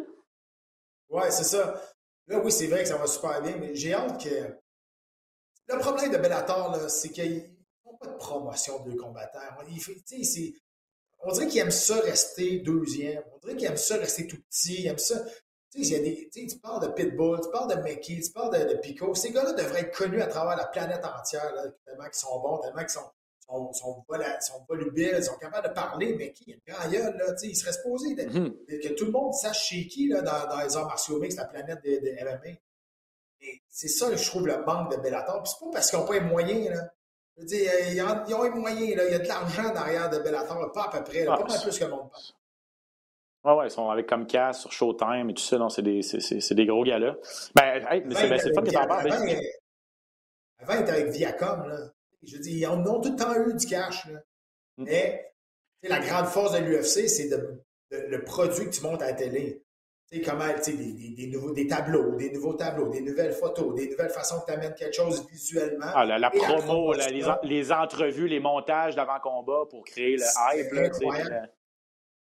[1.08, 1.80] Ouais, c'est ça.
[2.26, 4.58] Là, oui, c'est vrai que ça va super bien, mais j'ai hâte que.
[5.68, 7.54] Le problème de Bellator, c'est qu'ils
[7.84, 9.40] n'ont pas de promotion de combattants.
[11.20, 13.22] on dirait qu'ils aiment ça rester deuxième.
[13.32, 14.82] On dirait qu'ils aiment ça rester tout petit.
[14.82, 15.24] Ils aiment ça.
[15.72, 18.78] Tu sais, des, tu parles de Pitbull, tu parles de Mickey, tu parles de, de
[18.78, 19.14] Pico.
[19.14, 22.58] Ces gars-là devraient être connus à travers la planète entière, là, tellement qu'ils sont bons,
[22.58, 23.10] tellement qu'ils sont,
[23.46, 24.04] sont, sont,
[24.40, 26.14] sont volubiles, ils sont capables de parler.
[26.14, 29.68] Mickey, il a une grande là, il serait supposé mm que tout le monde sache
[29.68, 32.58] chez qui là, dans, dans les arts martiaux mix, la planète de, de MMA.
[33.40, 35.42] Et c'est ça, que je trouve, le manque de Bellator.
[35.42, 36.92] Puis c'est pas parce qu'ils n'ont pas les moyens, là.
[37.36, 39.04] Je veux dire, ils ont, les moyens, là.
[39.06, 41.48] Il y a de l'argent derrière de Bellator, pas à peu près, là, ah, pas
[41.48, 42.34] mal plus que le monde pense.
[43.44, 45.58] Ouais, ouais, ils sont avec Comcast sur Showtime et tout ça.
[45.68, 47.16] c'est des, des, gros gars-là.
[47.56, 49.12] Ben, hey, c'est le fun que t'en parles.
[49.12, 49.24] Avant,
[50.58, 51.78] avant, il était avec Viacom, là.
[52.22, 54.20] Je dis, ils ont tout le temps eu du cash, là.
[54.76, 54.84] Mm.
[54.84, 55.32] Mais,
[55.82, 59.64] la grande force de l'UFC, c'est de, le produit que tu montes à la télé.
[60.08, 63.32] Tu sais, comment, tu sais, des, des, nouveaux, des tableaux, des nouveaux tableaux, des nouvelles
[63.32, 65.86] photos, des nouvelles façons que tu amènes quelque chose visuellement.
[65.92, 70.72] Ah, la, promo, les, les, entrevues, les montages d'avant-combat pour créer le hype.
[70.72, 71.46] Là,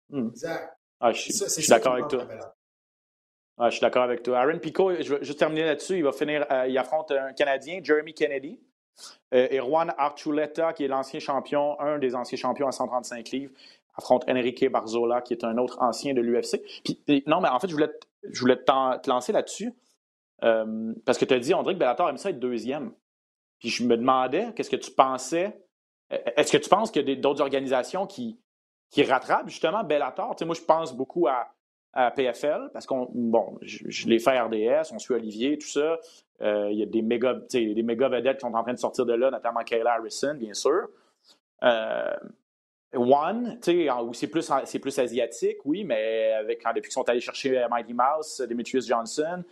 [0.09, 0.27] hmm.
[0.29, 0.76] Exact.
[0.99, 2.27] Ah, je, suis d'accord avec toi.
[3.57, 4.39] Ah, je suis d'accord avec toi.
[4.39, 5.97] Aaron Pico, je vais juste terminer là-dessus.
[5.97, 8.59] Il va finir, euh, il affronte un Canadien, Jeremy Kennedy,
[9.33, 13.53] euh, et Juan Archuleta, qui est l'ancien champion, un des anciens champions à 135 livres,
[13.95, 16.61] affronte Enrique Barzola, qui est un autre ancien de l'UFC.
[17.27, 17.91] non, mais en fait, je voulais,
[18.23, 19.73] je voulais te, lancer là-dessus.
[20.43, 22.91] Euh, parce que tu as dit, on dirait que Bellator aime ça être deuxième.
[23.59, 25.59] Puis je me demandais, qu'est-ce que tu pensais?
[26.09, 28.39] Est-ce que tu penses qu'il y a d'autres organisations qui,
[28.89, 30.35] qui rattrape justement Bellator.
[30.45, 31.47] moi, je pense beaucoup à,
[32.15, 35.97] PFL parce qu'on, bon, je, l'ai fait RDS, on suit Olivier, tout ça.
[36.43, 39.13] Euh, il y a des méga, des vedettes qui sont en train de sortir de
[39.13, 40.89] là, notamment Kayla Harrison, bien sûr.
[41.63, 42.15] Euh,
[42.93, 47.67] One, c'est plus, c'est plus asiatique, oui, mais avec, depuis qu'ils sont allés chercher euh,
[47.67, 49.43] Mighty Mouse, Demetrius Johnson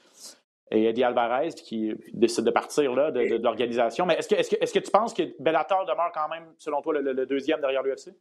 [0.69, 4.05] et Eddie Alvarez, qui décide de partir de, l'organisation.
[4.05, 6.83] Mais est-ce que, est-ce, que, est-ce que tu penses que Bellator demeure quand même, selon
[6.83, 8.13] toi, le deuxième derrière l'UFC?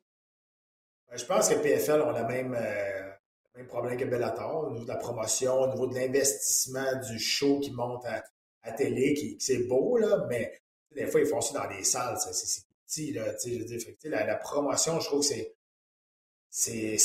[1.15, 4.89] Ben, je pense que PFL ont le même, euh, problème que Bellator au niveau de
[4.89, 8.25] la promotion, au niveau de l'investissement du show qui monte à,
[8.73, 12.65] télé, qui, c'est beau, là, mais des fois, ils font ça dans des salles, c'est
[12.85, 15.27] petit, là, je veux dire, la, promotion, je trouve que
[16.51, 16.99] c'est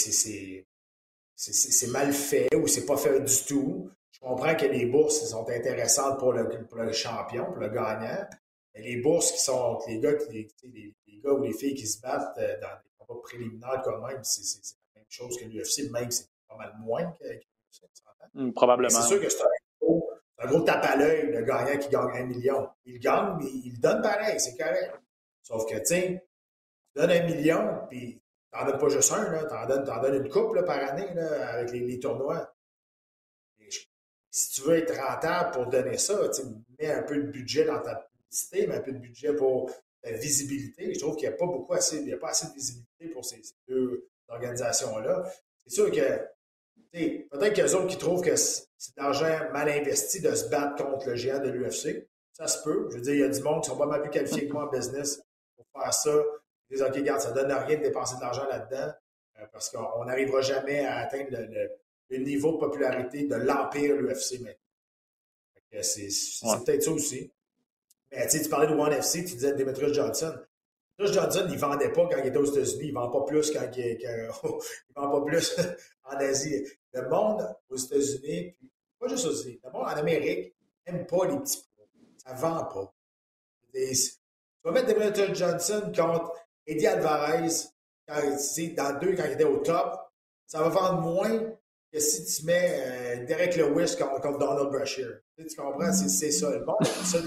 [1.92, 3.92] mal fait ou c'est pas fait du tout.
[4.10, 6.50] Je comprends que les bourses sont intéressantes pour le,
[6.94, 8.26] champion, pour le gagnant.
[8.74, 10.48] Mais les bourses qui sont les gars, les,
[11.26, 12.76] ou les filles qui se battent euh, dans
[13.10, 14.42] pas préliminaire quand même, c'est
[14.96, 18.54] la même chose que l'UFC, même c'est pas mal moins que, l'UFC.
[18.54, 18.90] Probablement.
[18.90, 19.48] C'est sûr que c'est un
[19.82, 22.70] gros, un gros tape à l'œil, le gagnant qui gagne un million.
[22.86, 24.94] Il gagne, mais il donne pareil, c'est correct.
[25.42, 26.22] Sauf que, tu tu
[26.96, 30.54] donnes un million, puis t'en donnes pas juste un, t'en donnes, en donnes une coupe
[30.54, 32.54] là, par année là, avec les, les tournois.
[34.32, 36.44] Si tu veux être rentable pour donner ça, tu
[36.78, 39.72] mets un peu de budget dans ta publicité, mets un peu de budget pour
[40.04, 40.94] visibilité.
[40.94, 43.08] Je trouve qu'il n'y a pas beaucoup assez, il y a pas assez de visibilité
[43.10, 45.32] pour ces, deux organisations-là.
[45.66, 46.28] C'est sûr que
[46.92, 50.50] peut-être qu'il y a autres qui trouvent que c'est de l'argent mal investi de se
[50.50, 52.08] battre contre le géant de l'UFC.
[52.34, 52.88] Ça se peut.
[52.92, 54.54] Je veux dire, il y a du monde qui sont pas mal plus qualifiés que
[54.54, 55.22] moi en business
[55.56, 56.12] pour faire ça.
[56.70, 58.94] Ils disent, OK, regarde, ça ne donne rien de dépenser de l'argent là-dedans
[59.40, 64.54] euh, parce qu'on n'arrivera jamais à atteindre le, niveau de popularité de l'empire l'UFC maintenant.
[65.82, 66.08] C'est
[66.66, 67.32] peut-être ça aussi.
[68.12, 70.34] Mais tu parlais de One FC, tu disais Demetrius Johnson.
[70.98, 73.26] Demetrius Johnson, il ne vendait pas quand il était aux États-Unis, il ne vend pas
[73.26, 74.30] plus quand il,
[74.96, 75.60] vend pas plus
[76.04, 76.66] en Asie.
[76.94, 78.56] Le monde aux États-Unis,
[79.00, 80.56] pas juste aux États-Unis, le monde en Amérique
[80.88, 81.88] n'aime pas les petits pots.
[82.18, 82.94] Ça ne vend pas.
[83.74, 83.96] tu
[84.64, 86.34] vas mettre Demetrius Johnson contre
[86.66, 87.48] Eddie Alvarez
[88.08, 89.96] dans deux quand il était au top.
[90.46, 91.40] Ça va vendre moins
[91.92, 95.20] que si tu mets euh, Derek Lewis contre Donald Brashear.
[95.38, 95.94] Tu, comprends?
[95.94, 96.50] C'est ça.
[96.52, 97.20] Le monde ça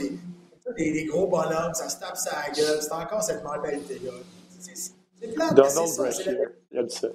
[0.76, 2.80] des, gros bonhommes, ça se tape sa gueule.
[2.80, 4.12] C'est encore cette mentalité-là.
[4.48, 7.08] C'est plate, Donald Brashear, il a dit ça.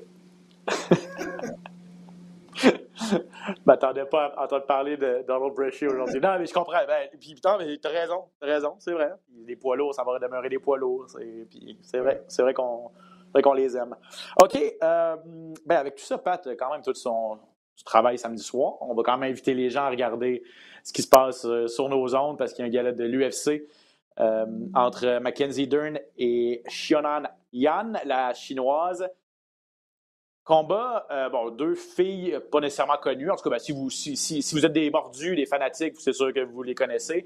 [3.07, 6.19] Je m'attendais pas à entendre parler de Donald Brashear aujourd'hui.
[6.19, 6.85] Non, mais je comprends.
[6.87, 9.11] Ben, puis putain, mais t'as raison, t'as raison, c'est vrai.
[9.45, 11.07] Les poids lourds, ça va demeurer des poids lourds.
[11.81, 12.91] C'est vrai, c'est vrai qu'on
[13.43, 13.95] qu'on les aime.
[14.41, 14.57] OK.
[14.83, 15.15] Euh,
[15.65, 17.37] ben avec tout ça, Pat, quand même, tout son,
[17.83, 18.75] travail samedi soir.
[18.81, 20.43] On va quand même inviter les gens à regarder
[20.83, 23.03] ce qui se passe euh, sur nos ondes parce qu'il y a un galette de
[23.03, 23.67] l'UFC
[24.19, 29.07] euh, entre Mackenzie Dern et Xionan Yan, la chinoise.
[30.43, 33.29] Combat, euh, bon, deux filles pas nécessairement connues.
[33.29, 36.63] En tout cas, ben, si, vous, êtes des mordus, des fanatiques, c'est sûr que vous
[36.63, 37.25] les connaissez.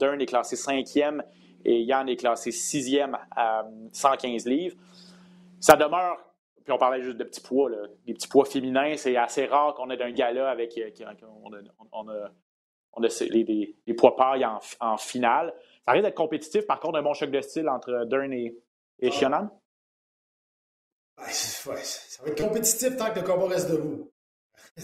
[0.00, 1.22] Dern est classé cinquième
[1.64, 4.76] et Yan est classé sixième à 115 livres.
[5.60, 6.27] Ça demeure
[6.68, 7.70] puis on parlait juste de petits poids.
[7.70, 7.78] Là.
[8.06, 10.76] Les petits poids féminins, c'est assez rare qu'on ait un gala avec.
[10.76, 11.14] a,
[12.92, 14.44] on a les, poids pailles
[14.80, 15.54] en, finale.
[15.86, 16.66] Ça risque d'être compétitif.
[16.66, 18.54] Par contre, un bon choc de style entre Dern et,
[18.98, 19.50] et ah.
[21.30, 24.12] ça va être compétitif tant que le combat reste debout.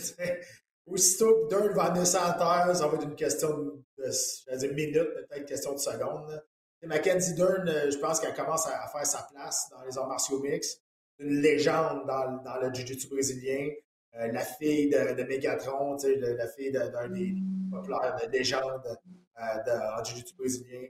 [0.87, 4.73] Aussitôt que Dern va amener ça à terre, ça va être une question de dire
[4.73, 6.43] minutes, peut-être une question de secondes.
[6.87, 10.41] Mackenzie Dern, euh, je pense qu'elle commence à, faire sa place dans les arts martiaux
[10.41, 10.81] mix.
[11.19, 13.71] Une légende dans, dans le jiu-jitsu brésilien.
[14.17, 17.35] Euh, la fille de, de Megatron, la fille d'un des
[17.71, 18.99] populaires de légende
[19.39, 20.83] euh, en jiu-jitsu brésilien.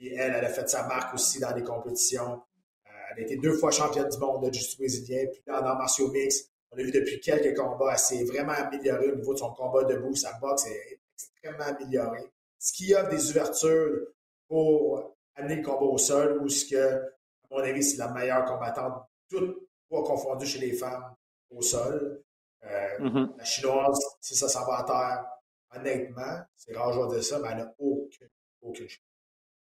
[0.00, 2.42] Et elle, elle a fait sa marque aussi dans les compétitions.
[2.86, 5.26] Euh, elle a été deux fois championne du monde de jiu-jitsu brésilien.
[5.32, 9.10] Puis là, dans martiaux mix, on a vu depuis quelques combats, elle s'est vraiment améliorée
[9.10, 10.14] au niveau de son combat debout.
[10.14, 12.30] Sa boxe est extrêmement améliorée.
[12.58, 14.08] Ce qui offre des ouvertures
[14.48, 17.00] pour amener le combat au sol ou ce que, à
[17.50, 21.14] mon avis, c'est la meilleure combattante, toutes poids confondus chez les femmes
[21.50, 22.22] au sol.
[22.64, 23.36] Euh, mm-hmm.
[23.36, 25.24] La chinoise, si ça s'en va à terre,
[25.74, 28.28] honnêtement, c'est rare de dire ça, mais elle n'a aucune,
[28.62, 29.04] aucune chance.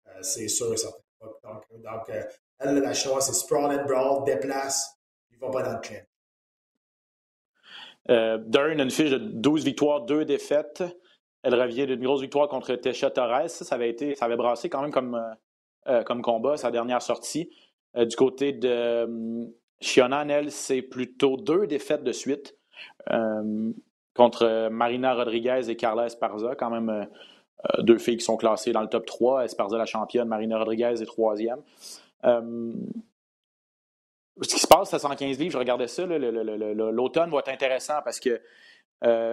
[0.08, 0.98] Euh, c'est sûr et certain.
[1.20, 2.22] Donc, donc euh,
[2.58, 4.98] elle, la chinoise, c'est sprawl and brawl, déplace,
[5.30, 6.04] il ne va pas dans le clinch.
[8.10, 10.82] Euh, Dern a une fiche de 12 victoires, 2 défaites.
[11.42, 13.50] Elle revient d'une grosse victoire contre Tesha Torres.
[13.50, 15.22] Ça, avait été, ça avait brassé quand même comme,
[16.04, 17.50] comme combat, sa dernière sortie.
[17.94, 19.06] du côté de
[19.80, 22.56] Xionan, elle, c'est plutôt deux défaites de suite.
[23.10, 23.72] Euh,
[24.14, 28.72] contre Marina Rodriguez et Carla Esparza, quand même euh, euh, deux filles qui sont classées
[28.72, 29.44] dans le top 3.
[29.44, 31.62] Esparza, la championne, Marina Rodriguez est troisième.
[32.24, 32.74] ce
[34.42, 38.40] qui se passe à 115 livres, je regardais ça, l'automne va être intéressant parce que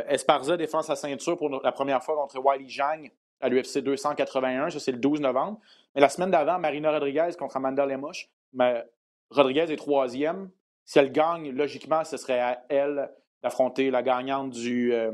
[0.08, 4.80] Esparza défend sa ceinture pour la première fois contre Wiley Zhang à l'UFC 281, ça
[4.80, 5.60] c'est le 12 novembre.
[5.96, 8.86] Mais la semaine d'avant, Marina Rodriguez contre Amanda Lemouche, mais
[9.30, 10.50] Rodriguez est troisième.
[10.86, 13.12] Si elle gagne, logiquement, ce serait à elle
[13.42, 15.12] d'affronter la gagnante du, euh,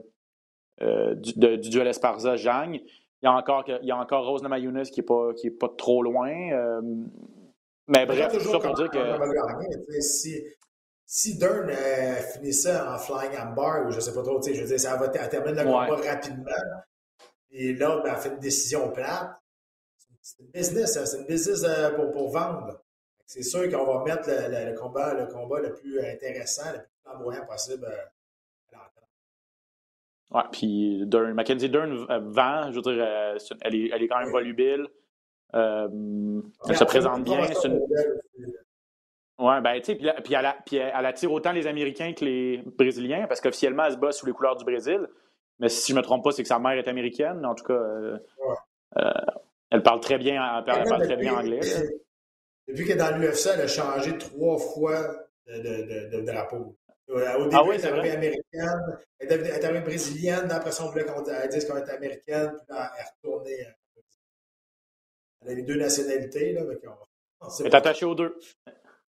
[0.82, 2.76] euh, du, duel Esparza-Jang.
[2.76, 5.52] Il y a encore, il y a encore Rose Namajunas qui n'est pas, qui est
[5.52, 6.32] pas trop loin.
[6.52, 6.82] Euh,
[7.88, 9.00] mais bref, tout ça pour dire que.
[10.02, 10.44] Si,
[11.06, 11.70] si Dern
[12.34, 15.10] finissait en flying bar, ou je ne sais pas trop, je veux dire, ça va
[15.10, 16.52] terminer le combat rapidement.
[17.52, 19.30] Et l'autre ben, a fait une décision plate.
[20.22, 22.81] C'est une business, hein, c'est une business pour, pour vendre
[23.32, 27.46] c'est sûr qu'on va mettre le, combat, le combat le plus intéressant, le plus flamboyant
[27.46, 29.06] possible euh, à l'entrée.
[30.32, 34.20] Ouais, puis Mackenzie Dern euh, vend, je veux dire, euh, elle, est, elle est quand
[34.20, 34.86] même volubile.
[35.54, 37.40] elle se présente bien.
[39.40, 43.40] Oui, ben, tu sais, puis, elle, elle attire autant les Américains que les Brésiliens, parce
[43.40, 45.08] qu'officiellement, elle se bat sous les couleurs du Brésil.
[45.60, 47.46] Mais si je ne me trompe pas, c'est que sa mère est américaine.
[47.46, 47.82] En tout cas,
[49.70, 51.62] elle parle très bien, elle parle très bien anglais.
[52.68, 55.16] Depuis qu'elle est dans l'UFC, elle a changé trois fois
[55.48, 56.78] de, de, de, drapeau.
[57.08, 60.90] Au début, ah oui, elle est arrivée américaine, elle est arrivée brésilienne, après ça, on
[60.90, 63.68] voulait qu'on dise qu'elle était américaine, puis là, elle est retournée.
[65.42, 66.62] Elle a les deux nationalités, là,
[67.60, 68.38] Elle est attachée aux deux.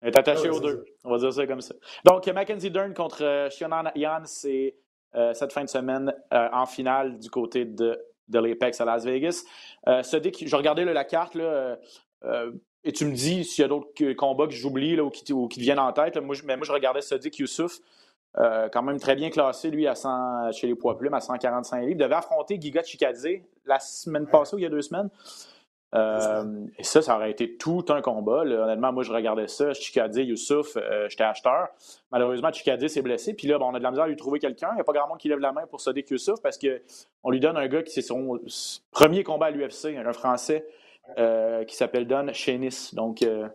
[0.02, 0.84] Elle est attachée aux deux.
[1.04, 1.74] On va dire ça comme ça.
[2.04, 4.76] Donc, Mackenzie Dern contre euh, Shiona Yan, c'est
[5.16, 9.06] euh, cette fin de semaine euh, en finale du côté de, de l'Apex à Las
[9.06, 9.44] Vegas.
[9.88, 11.78] Euh, je regardais la carte, là,
[12.86, 15.60] et tu me dis s'il y a d'autres combats que j'oublie ou qui, ou qui
[15.60, 16.18] te viennent en tête.
[16.18, 17.80] moi, je, mais moi, je regardais Sadiq Youssouf,
[18.36, 21.92] quand même très bien classé, lui, à 100, chez les poids plumes, à 145 livres.
[21.92, 23.28] Il devait affronter Giga Chikadze
[23.66, 25.10] la semaine passée ou il y a deux semaines.
[25.96, 28.42] Euh, et ça, ça aurait été tout un combat.
[28.42, 29.74] Honnêtement, moi, je regardais ça.
[29.74, 31.70] Chikadze, Youssouf, euh, j'étais acheteur.
[32.12, 33.34] Malheureusement, Chikadze s'est blessé.
[33.34, 34.70] Puis là, on a de la misère à lui trouver quelqu'un.
[34.72, 37.30] Il n'y a pas grand monde qui lève la main pour Sadiq Youssouf parce qu'on
[37.30, 38.40] lui donne un gars qui c'est son
[38.92, 40.85] premier combat à l'UFC, un Français euh,
[41.68, 42.92] qui s'appelle Don Chenis.
[42.94, 43.50] Donc, en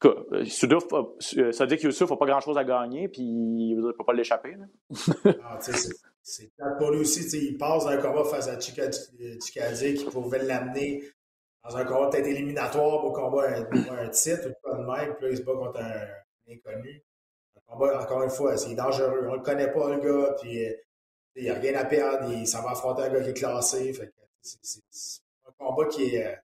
[0.00, 3.08] tout cas, Sadiq Youssouf n'a pas grand-chose à gagner.
[3.08, 4.54] Puis il ne peut pas l'échapper.
[5.44, 5.58] ah,
[6.22, 7.22] c'est pour lui aussi.
[7.38, 11.02] Il passe un combat face à Chikadze qui pouvait l'amener
[11.68, 13.62] dans un combat peut-être éliminatoire pour combat un,
[13.98, 17.02] un titre ou pas de même, puis là, il se bat contre un, inconnu.
[17.56, 19.26] Un combat, encore une fois, c'est dangereux.
[19.26, 20.72] On ne le connaît pas, le gars, puis euh,
[21.34, 22.32] il n'y a rien à perdre.
[22.32, 23.92] Il, ça va affronter un gars qui est classé.
[24.42, 24.80] c'est,
[25.46, 26.38] un combat qui est.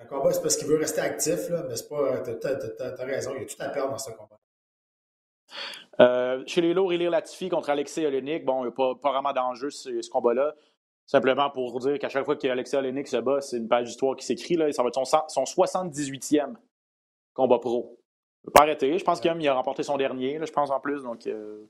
[0.00, 2.18] Euh, un combat, c'est parce qu'il veut rester actif, là, mais c'est pas.
[2.20, 4.38] T'as, as, raison, il y a tout à perdre dans ce combat.
[6.00, 9.12] Euh, chez les lourds, Ilir Latifi contre Alexei Olenik, bon, il n'y a pas, pas
[9.12, 10.54] vraiment d'enjeu ce, ce combat-là.
[11.06, 14.24] Simplement pour dire qu'à chaque fois qu'Alexis Olenek se bat, c'est une page d'histoire qui
[14.24, 14.54] s'écrit.
[14.54, 16.54] Là, ça va être son, son 78e
[17.34, 17.98] combat pro.
[18.42, 18.96] Il ne peut pas arrêter.
[18.96, 21.02] Je pense qu'il a remporté son dernier, là, je pense en plus.
[21.02, 21.68] Donc, euh,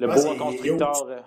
[0.00, 1.06] le beau constructeur.
[1.06, 1.20] Euh.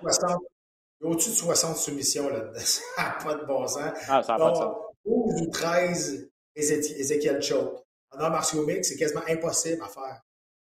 [1.01, 2.53] Il a au-dessus de 60 soumissions là-dedans.
[2.59, 3.93] ça n'a pas de bon sens.
[4.09, 4.75] Ah, ça n'a pas de sens.
[5.05, 7.83] 12 ou 13 Ezekiel Choke?
[8.11, 10.21] En art martiaux mix, c'est quasiment impossible à faire.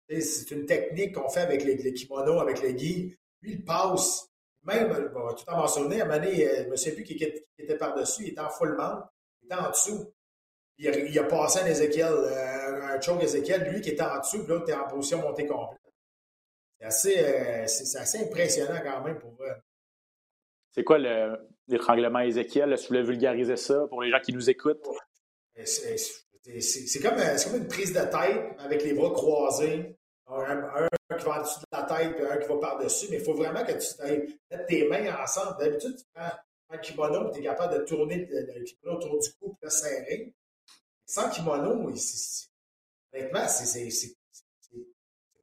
[0.08, 3.16] C'est une technique qu'on fait avec les, les kimonos, avec les guis.
[3.42, 4.28] Lui, il passe
[4.64, 7.24] même, euh, tout en mentionné, à un moment donné, euh, je qui,
[7.58, 9.04] était par-dessus, il était en full mount,
[9.42, 10.12] il était en dessous.
[10.76, 14.48] Il a, passé un Ezekiel, euh, un choke Ezekiel, lui qui était en dessous, puis
[14.48, 15.80] l'autre était en position montée complète.
[16.78, 19.60] C'est assez, assez impressionnant quand même pour vrai.
[20.78, 20.98] C'est quoi
[21.66, 22.78] l'étranglement Ezekiel?
[22.78, 24.86] Si vous voulez vulgariser ça pour les gens qui nous écoutent?
[25.64, 29.96] C'est, c'est comme, comme, une prise de tête avec les bras croisés.
[30.28, 30.86] Un,
[31.18, 33.34] qui va en dessous de la tête et un qui va par-dessus, mais il faut
[33.34, 35.56] vraiment que tu mettes tes mains ensemble.
[35.58, 36.30] D'habitude, tu prends
[36.70, 39.70] un kimono et tu es capable de tourner le, kimono autour du cou et le
[39.70, 40.32] serrer.
[41.06, 41.90] Sans kimono,
[43.12, 44.16] honnêtement, c'est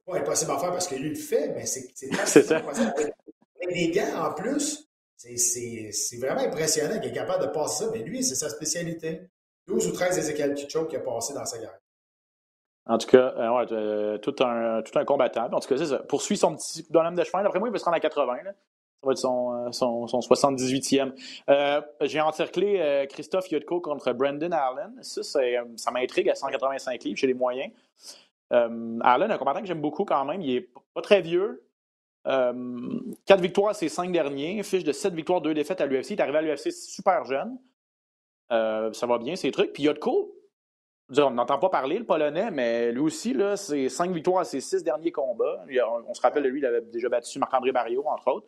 [0.06, 1.92] pas impossible à faire parce que lui le fait, mais c'est
[2.42, 2.56] ça.
[2.56, 4.85] Avec des gants en plus,
[5.16, 9.22] c'est vraiment impressionnant qu'il est capable de passer ça, mais lui, c'est sa spécialité.
[9.66, 11.78] 12 ou 13 Ezekiel Kicho qui a passé dans sa guerre.
[12.88, 15.48] En tout cas, euh, euh, tout, un, tout combattant.
[15.52, 15.98] En tout cas, c'est ça.
[15.98, 17.42] Poursuit son petit bonhomme de chemin.
[17.42, 18.44] D'après moi, il va se rendre à 80.
[18.44, 18.52] Là.
[18.52, 21.12] Ça va être son, euh, son, son 78e.
[22.02, 25.02] J'ai encerclé Christophe Yotko contre Brandon Allen.
[25.02, 25.40] Ça,
[25.76, 27.72] ça m'intrigue à 185 livres chez les moyens.
[28.50, 30.40] Allen, un combattant que j'aime beaucoup quand même.
[30.40, 31.65] Il est pas très vieux.
[32.26, 34.62] Quatre victoires à ses cinq derniers.
[34.62, 36.10] Fiche de sept victoires, deux défaites à l'UFC.
[36.10, 37.58] Il est arrivé à l'UFC super jeune.
[38.50, 39.72] ça va bien, ces trucs.
[39.72, 40.36] Puis Yotko,
[41.16, 44.60] on n'entend pas parler, le Polonais, mais lui aussi, là, c'est cinq victoires à ses
[44.60, 45.64] six derniers combats.
[46.08, 48.46] On, se rappelle de lui, il avait déjà battu Marc-André Barrio, entre autres.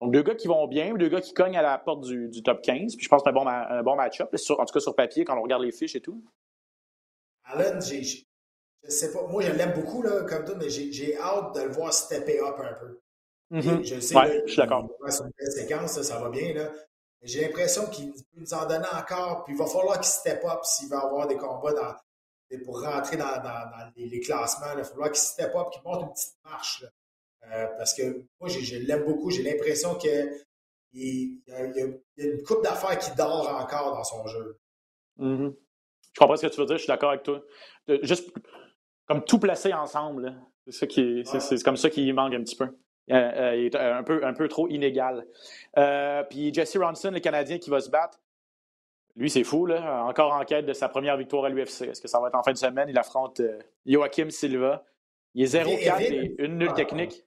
[0.00, 2.62] Donc, deux gars qui vont bien, deux gars qui cognent à la porte du, top
[2.62, 2.96] 15.
[2.96, 5.36] Puis je pense que c'est un bon, bon match-up, en tout cas sur papier, quand
[5.36, 6.22] on regarde les fiches et tout.
[7.80, 11.62] J'ai, je sais pas, moi je l'aime beaucoup, là, comme toi, mais j'ai hâte de
[11.62, 13.00] le voir stepper up un peu.
[13.50, 13.84] Mm-hmm.
[13.84, 14.88] Je sais, ouais, je suis d'accord.
[15.08, 16.52] C'est une belle séquence, ça va bien.
[16.54, 16.72] Là.
[17.22, 20.60] J'ai l'impression qu'il peut nous en donner encore, puis il va falloir qu'il step up
[20.64, 24.72] s'il va avoir des combats dans, pour rentrer dans, dans, les, classements.
[24.72, 26.84] Il va falloir qu'il step up, qu'il monte une petite marche.
[27.50, 29.30] Euh, parce que moi, je, l'aime beaucoup.
[29.30, 30.32] J'ai l'impression qu'il
[30.92, 31.64] il, y, a
[32.16, 34.58] une coupe d'affaires qui dort encore dans son jeu.
[35.18, 35.54] Mm-hmm.
[36.12, 37.42] Je comprends ce que tu veux dire, je suis d'accord avec toi.
[38.02, 38.32] Juste
[39.06, 42.68] comme tout placé ensemble, c'est comme ça qu'il manque un petit peu.
[43.10, 45.26] Euh, euh, il est un peu, un peu trop inégal.
[45.78, 48.18] Euh, puis Jesse Ronson, le Canadien qui va se battre,
[49.14, 50.04] lui, c'est fou, là.
[50.04, 51.82] Encore en quête de sa première victoire à l'UFC.
[51.82, 52.88] Est-ce que ça va être en fin de semaine?
[52.88, 53.40] Il affronte
[53.86, 54.84] Joachim Silva.
[55.34, 57.24] Il est 0-4 et une nulle technique.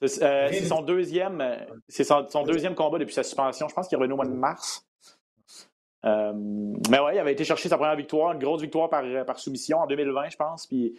[0.00, 1.42] C'est son deuxième,
[1.88, 3.68] c'est son, deuxième combat depuis sa suspension.
[3.68, 4.86] Je pense qu'il est revenu au mois de mars.
[6.04, 9.80] mais ouais, il avait été chercher sa première victoire, une grosse victoire par, par soumission
[9.80, 10.66] en 2020, je pense.
[10.66, 10.98] Puis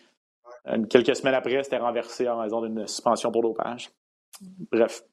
[0.90, 3.92] quelques semaines après, c'était renversé en raison d'une suspension pour dopage.
[4.72, 5.04] Bref.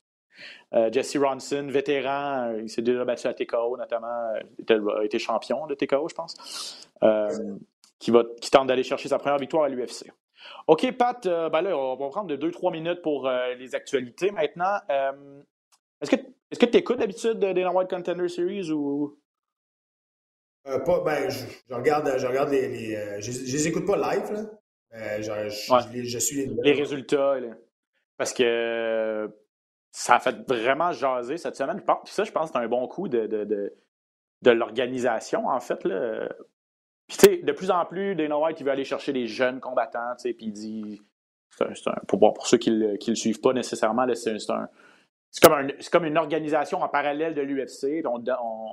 [0.73, 5.67] Euh, Jesse Ronson, vétéran, euh, il s'est déjà battu à TKO, notamment, a été champion
[5.67, 6.89] de TKO, je pense,
[8.01, 8.11] qui,
[8.51, 10.11] tente d'aller chercher sa première victoire à l'UFC.
[10.67, 14.79] OK, Pat, ben là, on va prendre de 2-3 minutes pour les actualités maintenant.
[16.01, 19.17] est-ce que tu écoutes d'habitude des White Contender Series ou?
[20.65, 23.21] pas, ben, je, regarde, je regarde les.
[23.21, 24.43] je, ne les écoute pas live, là.
[24.95, 27.37] Je, suis les, résultats.
[28.17, 29.29] Parce que
[29.91, 31.81] ça a fait vraiment jaser cette semaine.
[31.81, 35.85] Puis ça, je pense que c'est un bon coup de, de, l'organisation, en fait.
[35.85, 36.29] Là.
[37.09, 39.61] Puis, tu sais, de plus en plus, Dana White, il veut aller chercher des jeunes
[39.61, 41.03] combattants, tu sais, puis il dit.
[42.09, 44.69] pour, pour ceux qui ne le, suivent pas nécessairement, c'est un.
[45.31, 48.07] C'est comme, comme, une organisation en parallèle de l'UFC.
[48.07, 48.23] On,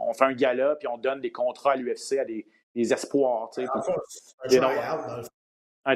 [0.08, 2.46] on, fait un gala, puis on donne des contrats à l'UFC à des,
[2.76, 3.50] des espoirs.
[3.50, 4.60] Tu sais,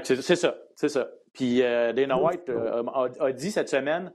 [0.03, 1.09] c'est ça, c'est ça.
[1.36, 2.83] Puis euh, Dana White euh,
[3.19, 4.11] a, dit cette semaine,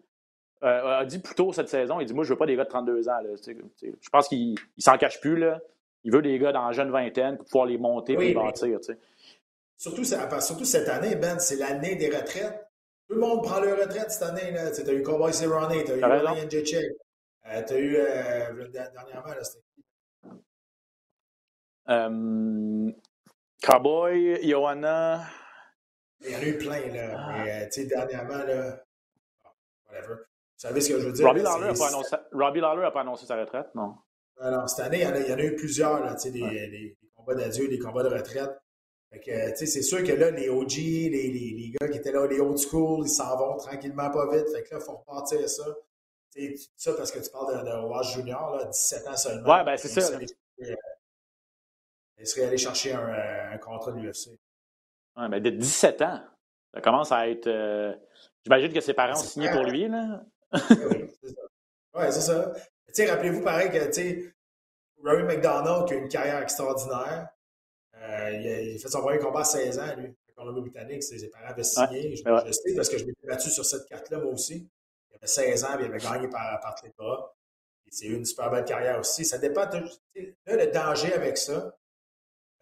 [0.64, 2.64] euh, a dit plus tôt cette saison, il dit Moi, je veux pas des gars
[2.64, 3.20] de 32 ans.
[3.46, 5.36] je pense qu'il s'en cache plus.
[5.36, 5.60] Là.
[6.02, 8.78] Il veut des gars dans la jeune vingtaine pour pouvoir les monter et les bâtir.
[9.76, 12.66] Surtout, surtout cette année, Ben, c'est l'année des retraites.
[13.08, 14.54] Tout le monde prend leur retraite cette année.
[14.74, 16.86] Tu as eu Cowboy Cerrone, tu as eu Ryan Jacek,
[17.44, 17.98] tu as eu
[18.72, 19.60] dernièrement, c'était
[23.62, 25.26] Cowboy, Johanna.
[26.22, 27.14] Il y en a eu plein, là.
[27.16, 27.32] Ah.
[27.32, 28.84] Mais, euh, tu sais, dernièrement, là.
[29.88, 30.14] Whatever.
[30.14, 31.26] Vous savez ce que je veux dire?
[31.26, 32.16] Robbie Lawler n'a pas, annoncé...
[32.92, 33.94] pas annoncé sa retraite, non?
[34.38, 36.22] Alors, cette année, il y en a, il y en a eu plusieurs, là, tu
[36.22, 38.50] sais, des, des, combats d'adieu, des combats de retraite.
[39.10, 41.98] Fait que, tu sais, c'est sûr que là, les OG, les, les, les, gars qui
[41.98, 44.48] étaient là, les old school, ils s'en vont tranquillement, pas vite.
[44.54, 45.64] Fait que là, il faut repartir ça.
[46.32, 49.50] Tu sais, ça parce que tu parles de, de Wash Junior, là, 17 ans seulement.
[49.50, 50.18] Ouais, ben, c'est ça.
[52.18, 54.38] Il serait allé chercher un, euh, un contrat de l'UFC.
[55.20, 56.20] Ouais, mais de 17 ans,
[56.72, 57.46] ça commence à être.
[57.46, 57.94] Euh,
[58.44, 60.22] j'imagine que ses parents ont signé pour lui, là.
[60.52, 61.42] oui, c'est ça.
[61.94, 62.52] Ouais, c'est ça.
[62.54, 64.34] Tu sais, rappelez-vous pareil que, tu sais,
[65.04, 67.28] Rory McDonald, qui a une carrière extraordinaire,
[67.96, 71.02] euh, il, a, il, a, fait son premier combat à 16 ans, lui, en Colombie-Britannique.
[71.02, 72.16] Ses parents avaient signé.
[72.16, 74.68] je, je, sais parce que je m'étais battu sur cette carte-là, moi aussi.
[75.10, 77.34] Il avait 16 ans, et il avait gagné par, par bras.
[77.90, 79.24] C'est une super belle carrière aussi.
[79.24, 79.66] Ça dépend.
[79.66, 79.78] De,
[80.46, 81.76] là, le danger avec ça,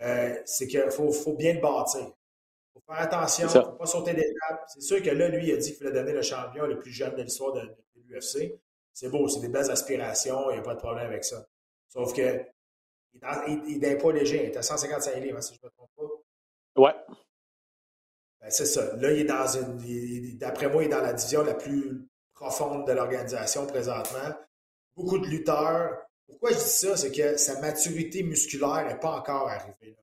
[0.01, 2.11] euh, c'est qu'il faut, faut, bien le bâtir.
[2.79, 4.65] Il faut faire attention, il ne faut pas sauter d'étape.
[4.69, 6.93] C'est sûr que là, lui, il a dit qu'il voulait donner le champion le plus
[6.93, 7.63] jeune de l'histoire de,
[8.07, 8.55] l'UFC.
[8.95, 11.47] C'est beau, c'est des belles aspirations, il n'y a pas de problème avec ça.
[11.89, 12.45] Sauf que
[13.15, 15.91] il n'est pas léger, il est à 155 livres, hein, si je ne me trompe
[15.97, 16.83] pas.
[16.83, 16.95] Ouais.
[18.41, 18.95] Ben, c'est ça.
[18.97, 20.39] Là, il est dans une.
[20.39, 24.35] D'après moi, il est dans la division la plus profonde de l'organisation présentement.
[24.95, 26.97] Beaucoup de lutteurs, pourquoi je dis ça?
[26.97, 29.97] C'est que sa maturité musculaire n'est pas encore arrivée.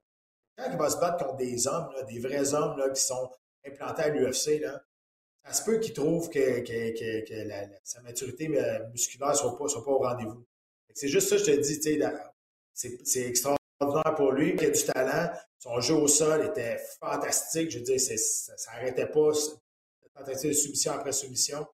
[0.58, 3.30] Quand il va se battre contre des hommes, des vrais hommes là, qui sont
[3.66, 4.62] implantés à l'UFC,
[5.44, 6.64] ça se peut qu'il trouve que,
[7.84, 10.46] sa maturité euh, musculaire ne soit pas, soit pas au rendez-vous.
[10.94, 11.82] C'est juste ça, je te dis,
[12.74, 15.32] c'est extraordinaire pour lui, il a du talent.
[15.60, 17.72] Son jeu au sol était fantastique.
[17.72, 19.32] Je veux dire, ça n'arrêtait pas.
[20.14, 21.68] Tentative de soumission après soumission.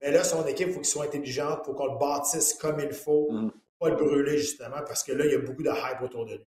[0.00, 2.92] Mais là, son équipe, il faut qu'il soit intelligente, pour qu'on le bâtisse comme il
[2.92, 3.30] faut.
[3.30, 6.26] Mm pas le brûler, justement, parce que là, il y a beaucoup de hype autour
[6.26, 6.46] de lui.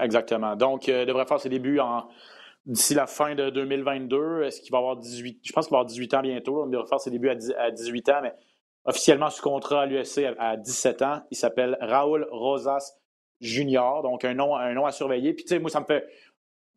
[0.00, 0.56] Exactement.
[0.56, 2.08] Donc, euh, il devrait faire ses débuts en,
[2.66, 4.42] d'ici la fin de 2022.
[4.42, 6.66] Est-ce qu'il va avoir 18 Je pense qu'il va avoir 18 ans bientôt.
[6.66, 8.34] Il devrait faire ses débuts à, 18 ans, mais
[8.84, 11.22] officiellement sous contrat à l'USC à, 17 ans.
[11.30, 12.96] Il s'appelle Raoul Rosas
[13.40, 15.32] Junior, donc un nom, un nom à surveiller.
[15.32, 16.06] Puis, tu sais, moi, ça me fait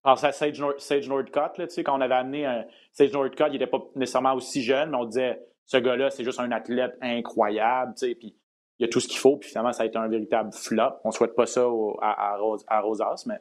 [0.04, 1.58] penser à Sage, Sage Nordcott.
[1.58, 4.98] Là, quand on avait amené un, Sage Nordcott, il n'était pas nécessairement aussi jeune, mais
[4.98, 7.94] on disait ce gars-là, c'est juste un athlète incroyable.
[8.20, 8.36] Puis,
[8.82, 10.94] il y a tout ce qu'il faut, puis finalement, ça a été un véritable flop.
[11.04, 11.62] On ne souhaite pas ça
[12.02, 12.36] à,
[12.68, 13.40] à, Rosas, mais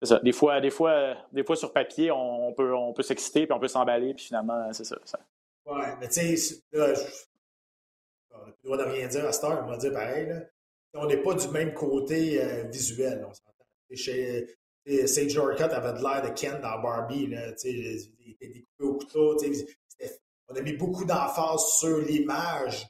[0.00, 0.20] c'est ça.
[0.20, 3.58] Des fois, des fois, des fois sur papier, on, peut, on peut s'exciter, puis on
[3.58, 5.18] peut s'emballer, puis finalement, c'est ça, ça.
[5.66, 6.94] Ouais, mais tu sais, là,
[8.30, 10.28] on n'a plus le droit de rien dire à cette heure, on va dire pareil.
[10.28, 10.40] Là.
[10.94, 13.50] On n'est pas du même côté euh, visuel, on s'entend.
[13.92, 14.56] Chez
[15.06, 19.36] Sage Northcutt avait de l'air de Ken dans Barbie, là, il était découpé au couteau.
[20.48, 22.86] On a mis beaucoup d'emphase sur l'image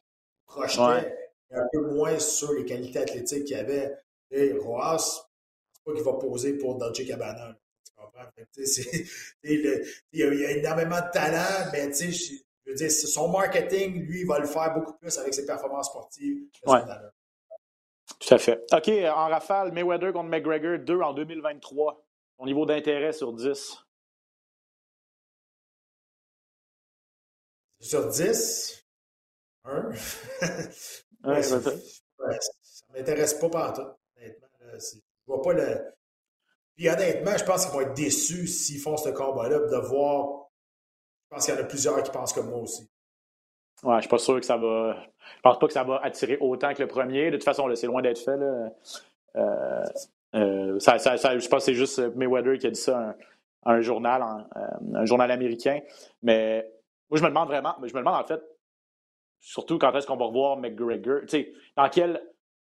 [0.47, 1.11] projetée
[1.53, 3.97] un peu moins sur les qualités athlétiques qu'il y avait.
[4.31, 4.99] Et Roas,
[5.73, 7.57] c'est pas qu'il va poser pour Dolce Cabana.
[7.85, 8.31] Tu comprends?
[9.45, 14.39] il, y a, énormément de talent, mais je veux dire, son marketing, lui, il va
[14.39, 16.45] le faire beaucoup plus avec ses performances sportives.
[16.67, 16.81] Ouais.
[18.19, 18.65] Tout à fait.
[18.73, 22.05] OK, en rafale, Mayweather contre McGregor, 2 en 2023.
[22.39, 23.77] Son niveau d'intérêt sur 10?
[27.81, 28.87] Sur 10?
[29.65, 29.91] 1.
[31.25, 33.83] Ouais, ça ne m'intéresse pas partout,
[34.17, 34.49] honnêtement.
[34.61, 35.95] je vois pas le.
[36.77, 40.49] Puis honnêtement, je pense qu'ils vont être déçus s'ils font ce combat-là, de voir.
[41.25, 42.89] Je pense qu'il y en a plusieurs qui pensent comme moi aussi.
[43.83, 44.97] Ouais, je suis pas sûr que ça va.
[45.37, 47.31] Je pense pas que ça va attirer autant que le premier.
[47.31, 48.37] De toute façon, c'est loin d'être fait.
[48.37, 48.69] Là.
[49.37, 49.85] Euh,
[50.35, 53.15] euh, ça, ça, je pense que c'est juste Mayweather qui a dit ça
[53.65, 54.23] un journal,
[54.95, 55.81] un journal américain.
[56.23, 56.67] Mais
[57.11, 58.41] moi, je me demande vraiment, je me demande en fait,
[59.41, 61.21] surtout quand est-ce qu'on va revoir McGregor.
[61.23, 62.23] Tu sais, dans quelles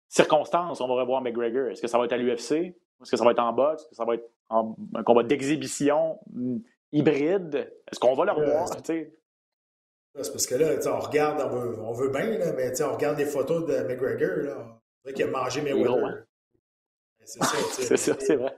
[0.09, 1.69] circonstances on va revoir McGregor?
[1.71, 2.53] Est-ce que ça va être à l'UFC?
[2.53, 3.83] Est-ce que ça va être en boxe?
[3.83, 6.59] Est-ce que ça va être un combat d'exhibition hmm,
[6.93, 7.73] hybride?
[7.91, 8.69] Est-ce qu'on va le revoir?
[10.23, 13.17] c'est parce que là, on regarde, on veut, on veut bien, là, mais on regarde
[13.17, 14.45] des photos de McGregor.
[14.45, 14.57] Là.
[14.59, 16.25] On dirait qu'il a mangé mes hein?
[17.25, 18.57] C'est ça, c'est ça, c'est vrai.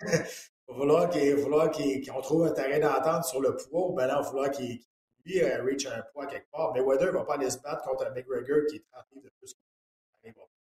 [0.66, 4.28] Il va falloir qu'on trouve un terrain d'entente sur le poids, ben là, il va
[4.28, 4.80] falloir qu'il
[5.24, 6.72] lui euh, reach un poids quelque part.
[6.74, 9.24] Mais Weather ne va pas aller se battre contre un McGregor qui est 30 livres
[9.24, 9.54] de plus.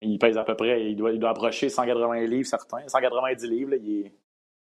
[0.02, 2.88] Il pèse à peu près, il doit, il doit approcher 180 livres, certains.
[2.88, 4.12] 190 livres, là, il, est,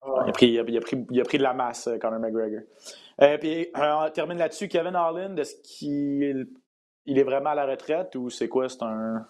[0.05, 2.61] il, a pris, il, a, pris, il, a pris, de la masse, euh, Conor McGregor.
[3.21, 4.67] Euh, puis, on termine là-dessus.
[4.67, 6.47] Kevin Harlan, est-ce qu'il
[7.05, 8.67] il est vraiment à la retraite ou c'est quoi?
[8.69, 9.25] C'est un.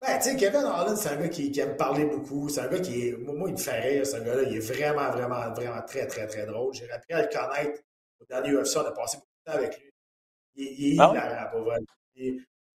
[0.00, 2.48] Ben, tu sais, Kevin Harlan, c'est un gars qui, qui, aime parler beaucoup.
[2.48, 3.16] C'est un gars qui est.
[3.16, 4.42] Moi, il me fait rire, ce gars-là.
[4.42, 6.72] Il est vraiment, vraiment, vraiment très, très, très drôle.
[6.72, 7.82] J'ai appris à le connaître
[8.20, 8.76] au dernier UFC.
[8.76, 9.90] On a passé beaucoup de temps avec lui.
[10.54, 11.78] Il, il est ah hilarant, pour vrai.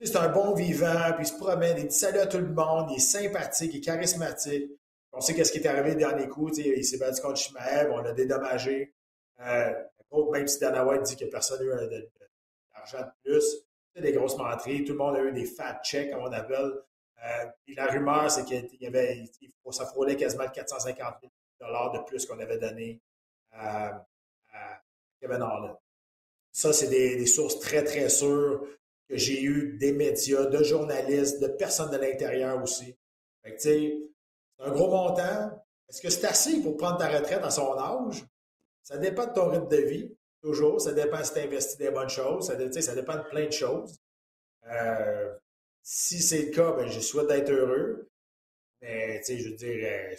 [0.01, 2.91] C'est un bon vivant, puis il se promène, il dit salut à tout le monde,
[2.91, 4.69] il est sympathique, il est charismatique.
[5.13, 6.49] On sait qu'est-ce qui est arrivé le dernier coup.
[6.57, 8.93] Il s'est battu contre Shimaev, on l'a dédommagé.
[9.39, 9.73] Euh,
[10.31, 12.09] même si Dana White dit que personne n'a eu
[12.73, 14.83] d'argent de, plus, c'est des grosses menteries.
[14.83, 16.73] Tout le monde a eu des fat checks, comme on appelle.
[17.23, 17.45] Euh,
[17.75, 19.23] la rumeur, c'est qu'il y avait,
[19.71, 22.99] ça frôlait quasiment 450 000 de plus qu'on avait donné
[23.51, 24.05] à,
[25.21, 25.79] Kevin Harlan.
[26.53, 28.63] Ça, c'est des, sources très, très sûres
[29.09, 32.95] que j'ai eues des médias, de journalistes, de personnes de l'intérieur aussi.
[33.57, 33.97] c'est
[34.59, 35.65] un gros montant.
[35.89, 38.23] Est-ce que c'est assez pour prendre ta retraite à son âge?
[38.83, 40.79] Ça dépend de ton rythme de vie, toujours.
[40.79, 42.47] Ça dépend si tu investis des bonnes choses.
[42.47, 43.99] Ça, ça dépend de plein de choses.
[44.67, 45.33] Euh,
[45.81, 48.09] si c'est le cas, ben, je souhaite d'être heureux.
[48.81, 50.15] Mais, tu sais, je veux dire, euh,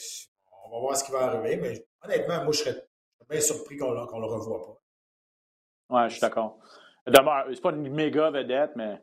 [0.65, 1.57] on va voir ce qui va arriver.
[1.57, 2.87] Mais honnêtement, moi, je serais
[3.31, 4.84] bien surpris qu'on ne le revoie pas.
[5.91, 6.59] Ouais, je suis d'accord.
[7.07, 9.01] D'abord, c'est pas une méga vedette, mais.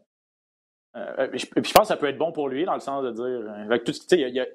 [0.98, 3.52] Euh, je, pense que ça peut être bon pour lui, dans le sens de dire.
[3.52, 4.46] Avec tout, y a,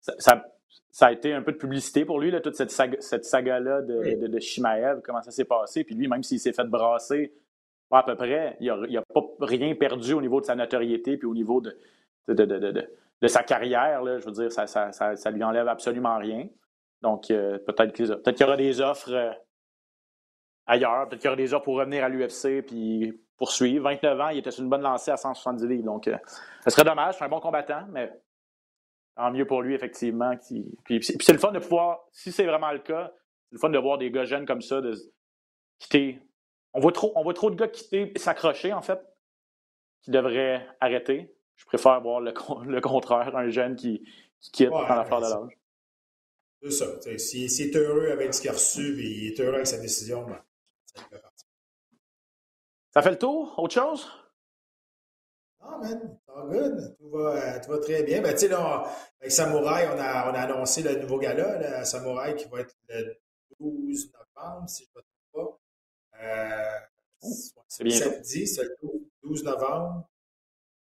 [0.00, 0.42] ça,
[0.90, 3.82] ça, a été un peu de publicité pour lui, là, toute cette, saga, cette saga-là
[3.82, 5.84] de, de, de, Shimaev, comment ça s'est passé.
[5.84, 7.34] Puis lui, même s'il s'est fait brasser
[7.98, 8.56] à peu près.
[8.60, 11.76] Il n'a pas rien perdu au niveau de sa notoriété puis au niveau de,
[12.28, 14.02] de, sa carrière.
[14.02, 16.48] Là, je veux dire, ça, ça, ça, lui enlève absolument rien.
[17.02, 19.32] Donc, euh, peut-être qu'il peut y aura des offres euh,
[20.66, 21.08] ailleurs.
[21.08, 23.84] Peut-être qu'il y aura des offres pour revenir à l'UFC puis poursuivre.
[23.84, 25.84] 29 ans, il était sur une bonne lancée à 170 livres.
[25.84, 26.16] Donc, euh,
[26.64, 27.16] ce serait dommage.
[27.18, 28.12] C'est un bon combattant, mais
[29.16, 30.34] tant mieux pour lui, effectivement.
[30.36, 33.12] Puis, puis c'est le fun de pouvoir, si c'est vraiment le cas,
[33.48, 34.94] c'est le fun de voir des gars jeunes comme ça de
[35.78, 36.20] quitter
[36.74, 39.00] on voit trop, on voit trop de gars quitter, s'accrocher, en fait,
[40.02, 41.34] qui devraient arrêter.
[41.56, 42.32] Je préfère voir le,
[42.66, 44.02] le contraire, un jeune qui,
[44.40, 45.58] qui quitte dans la fleur de l'âge.
[46.62, 47.18] C'est ça.
[47.18, 49.78] S'il si est heureux avec ce qu'il a reçu et il est heureux avec sa
[49.78, 50.40] décision, ben,
[52.90, 53.58] ça fait le tour?
[53.58, 54.08] Autre chose?
[55.60, 56.96] Non, man, tout good.
[56.98, 58.20] Tout va, tout va très bien.
[58.20, 58.84] Ben, tu sais, là,
[59.20, 62.74] avec Samouraï, on a, on a annoncé le nouveau gala, là, Samouraï, qui va être
[62.88, 63.16] le
[63.60, 65.58] 12 novembre, si je ne me trompe
[66.12, 66.24] pas.
[66.24, 66.78] Euh,
[67.68, 67.96] c'est bien.
[67.96, 68.76] Samedi, c'est le
[69.22, 70.08] 12 novembre.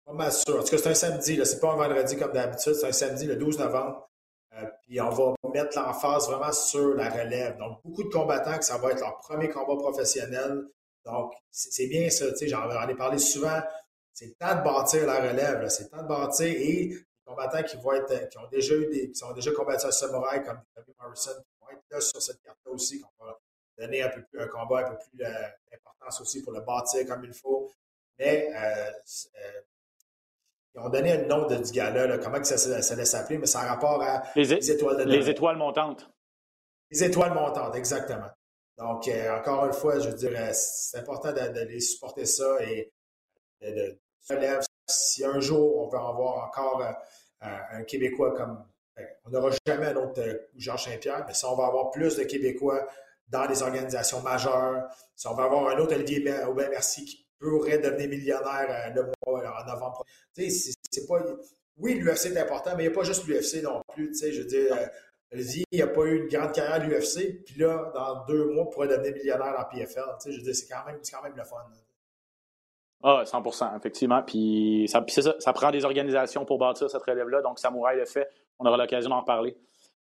[0.05, 0.59] Pas mal sûr.
[0.59, 1.41] En tout cas, c'est un samedi.
[1.45, 2.75] C'est pas un vendredi comme d'habitude.
[2.75, 4.11] C'est un samedi, le 12 novembre.
[4.57, 7.57] Euh, puis on va mettre l'emphase vraiment sur la relève.
[7.59, 10.65] Donc, beaucoup de combattants que ça va être leur premier combat professionnel.
[11.05, 12.27] Donc, c'est bien ça.
[12.43, 13.61] J'en ai parlé souvent.
[14.13, 15.69] C'est le temps de bâtir la relève.
[15.69, 18.87] C'est le temps de bâtir et les combattants qui vont être, qui ont déjà eu
[18.87, 22.23] des, qui ont déjà combattu un samouraï comme Tommy Morrison, qui vont être là sur
[22.23, 23.39] cette carte-là aussi, qu'on va
[23.77, 27.25] donner un, peu plus, un combat un peu plus d'importance aussi pour le bâtir comme
[27.25, 27.71] il faut.
[28.19, 29.61] Mais euh, euh,
[30.75, 33.47] ils ont donné un nom de du gars-là, comment que ça, ça, laisse s'appeler, mais
[33.47, 36.11] ça a rapport à les, étoiles de Les étoiles montantes.
[36.91, 38.31] Les étoiles montantes, exactement.
[38.77, 42.93] Donc, euh, encore une fois, je veux dire, c'est important de, les supporter ça et
[43.63, 46.83] de, de, Si un jour on veut avoir encore
[47.41, 48.65] un Québécois comme.
[48.97, 50.23] Ben, on n'aura jamais un autre
[50.57, 52.87] Georges Saint-Pierre, mais si on va avoir plus de Québécois
[53.29, 54.89] dans les organisations majeures.
[55.15, 59.61] Si on va avoir un autre Olivier Aubin-Merci qui pourrait devenir millionnaire euh, le mois
[59.61, 60.05] en novembre.
[60.35, 61.21] Tu sais, c'est pas.
[61.77, 64.09] Oui, l'UFC est important, mais il n'y a pas juste l'UFC non plus.
[64.09, 64.87] Tu sais, je veux dire, euh,
[65.33, 68.67] Olivier, il n'a pas eu une grande carrière à l'UFC, puis là, dans deux mois,
[68.69, 70.03] il pourrait devenir millionnaire en PFL.
[70.21, 71.57] Tu sais, je veux dire, c'est quand, même, quand même le fun.
[73.03, 74.23] Ah, 100% effectivement.
[74.23, 77.43] Puis, ça, ça, ça, prend des organisations pour bâtir cette relève-là.
[77.43, 78.29] Donc, Samouraï le fait.
[78.59, 79.55] On aura l'occasion d'en parler.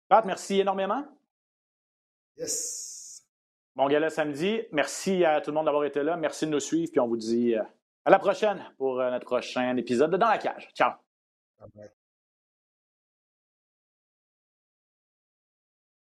[0.08, 1.04] Pat, merci énormément.
[2.38, 2.93] Yes.
[3.76, 4.62] Bon gala samedi.
[4.72, 6.16] Merci à tout le monde d'avoir été là.
[6.16, 6.92] Merci de nous suivre.
[6.92, 7.64] Puis on vous dit euh,
[8.06, 10.70] à la prochaine pour euh, notre prochain épisode de Dans la cage.
[10.76, 10.92] Ciao.